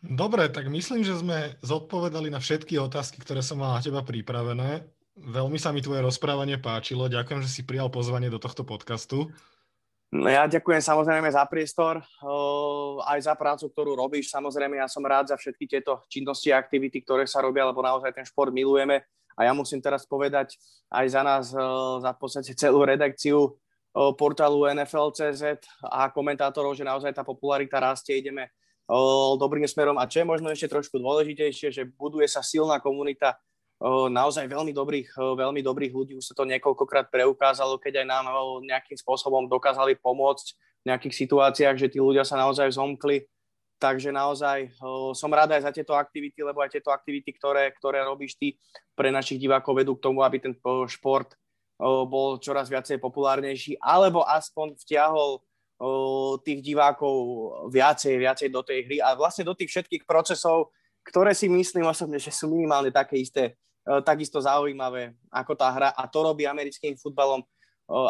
[0.00, 4.88] Dobre, tak myslím, že sme zodpovedali na všetky otázky, ktoré som mal na teba pripravené.
[5.14, 7.12] Veľmi sa mi tvoje rozprávanie páčilo.
[7.12, 9.30] Ďakujem, že si prijal pozvanie do tohto podcastu.
[10.14, 11.98] No ja ďakujem samozrejme za priestor,
[13.02, 14.30] aj za prácu, ktorú robíš.
[14.30, 18.14] Samozrejme, ja som rád za všetky tieto činnosti a aktivity, ktoré sa robia, lebo naozaj
[18.14, 19.02] ten šport milujeme.
[19.34, 20.54] A ja musím teraz povedať
[20.94, 21.50] aj za nás,
[21.98, 23.58] za v podstate celú redakciu
[24.14, 28.54] portálu NFL.cz a komentátorov, že naozaj tá popularita rastie, ideme
[29.38, 29.98] dobrým smerom.
[29.98, 33.38] A čo je možno ešte trošku dôležitejšie, že buduje sa silná komunita
[33.84, 36.12] naozaj veľmi dobrých, veľmi dobrých ľudí.
[36.16, 38.24] Už sa to niekoľkokrát preukázalo, keď aj nám
[38.64, 43.28] nejakým spôsobom dokázali pomôcť v nejakých situáciách, že tí ľudia sa naozaj zomkli.
[43.76, 44.72] Takže naozaj
[45.12, 48.56] som rád aj za tieto aktivity, lebo aj tieto aktivity, ktoré, ktoré robíš ty
[48.96, 50.56] pre našich divákov vedú k tomu, aby ten
[50.88, 51.36] šport
[52.08, 55.42] bol čoraz viacej populárnejší, alebo aspoň vtiahol
[56.46, 57.12] tých divákov
[57.68, 60.72] viacej, viacej do tej hry a vlastne do tých všetkých procesov,
[61.04, 63.58] ktoré si myslím osobne, že sú minimálne také isté
[64.04, 67.46] takisto zaujímavé ako tá hra a to robí americkým futbalom e,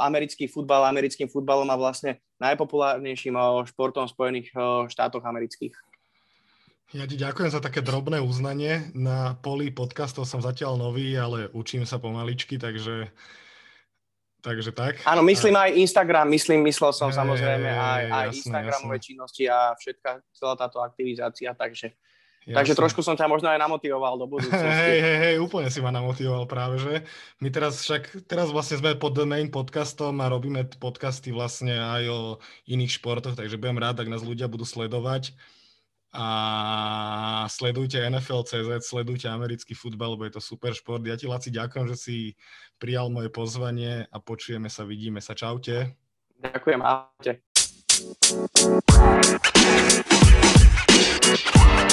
[0.07, 4.49] americký futbal americkým futbalom a vlastne najpopulárnejším e, športom v Spojených
[4.87, 5.75] štátoch amerických.
[6.95, 8.95] Ja ti ďakujem za také drobné uznanie.
[8.95, 13.11] Na poli podcastov som zatiaľ nový, ale učím sa pomaličky, takže,
[14.39, 15.03] takže tak.
[15.03, 15.67] Áno, myslím a...
[15.67, 19.07] aj Instagram, myslím, myslel som je, samozrejme aj, aj jasné, Instagramové jasné.
[19.11, 21.99] činnosti a všetká celá táto aktivizácia, takže
[22.45, 22.61] Jasne.
[22.61, 24.69] Takže trošku som ťa možno aj namotivoval do budúcnosti.
[24.85, 27.01] Hej, hej, hej, úplne si ma namotivoval práve, že
[27.41, 32.05] my teraz však, teraz vlastne sme pod The Main podcastom a robíme podcasty vlastne aj
[32.13, 32.21] o
[32.69, 35.33] iných športoch, takže budem rád, ak nás ľudia budú sledovať
[36.15, 36.27] a
[37.51, 41.03] sledujte NFL.cz, sledujte americký futbal, lebo je to super šport.
[41.03, 42.17] Ja ti, Laci, ďakujem, že si
[42.79, 45.35] prijal moje pozvanie a počujeme sa, vidíme sa.
[45.35, 45.99] Čaute.
[46.39, 47.43] Ďakujem, ahojte.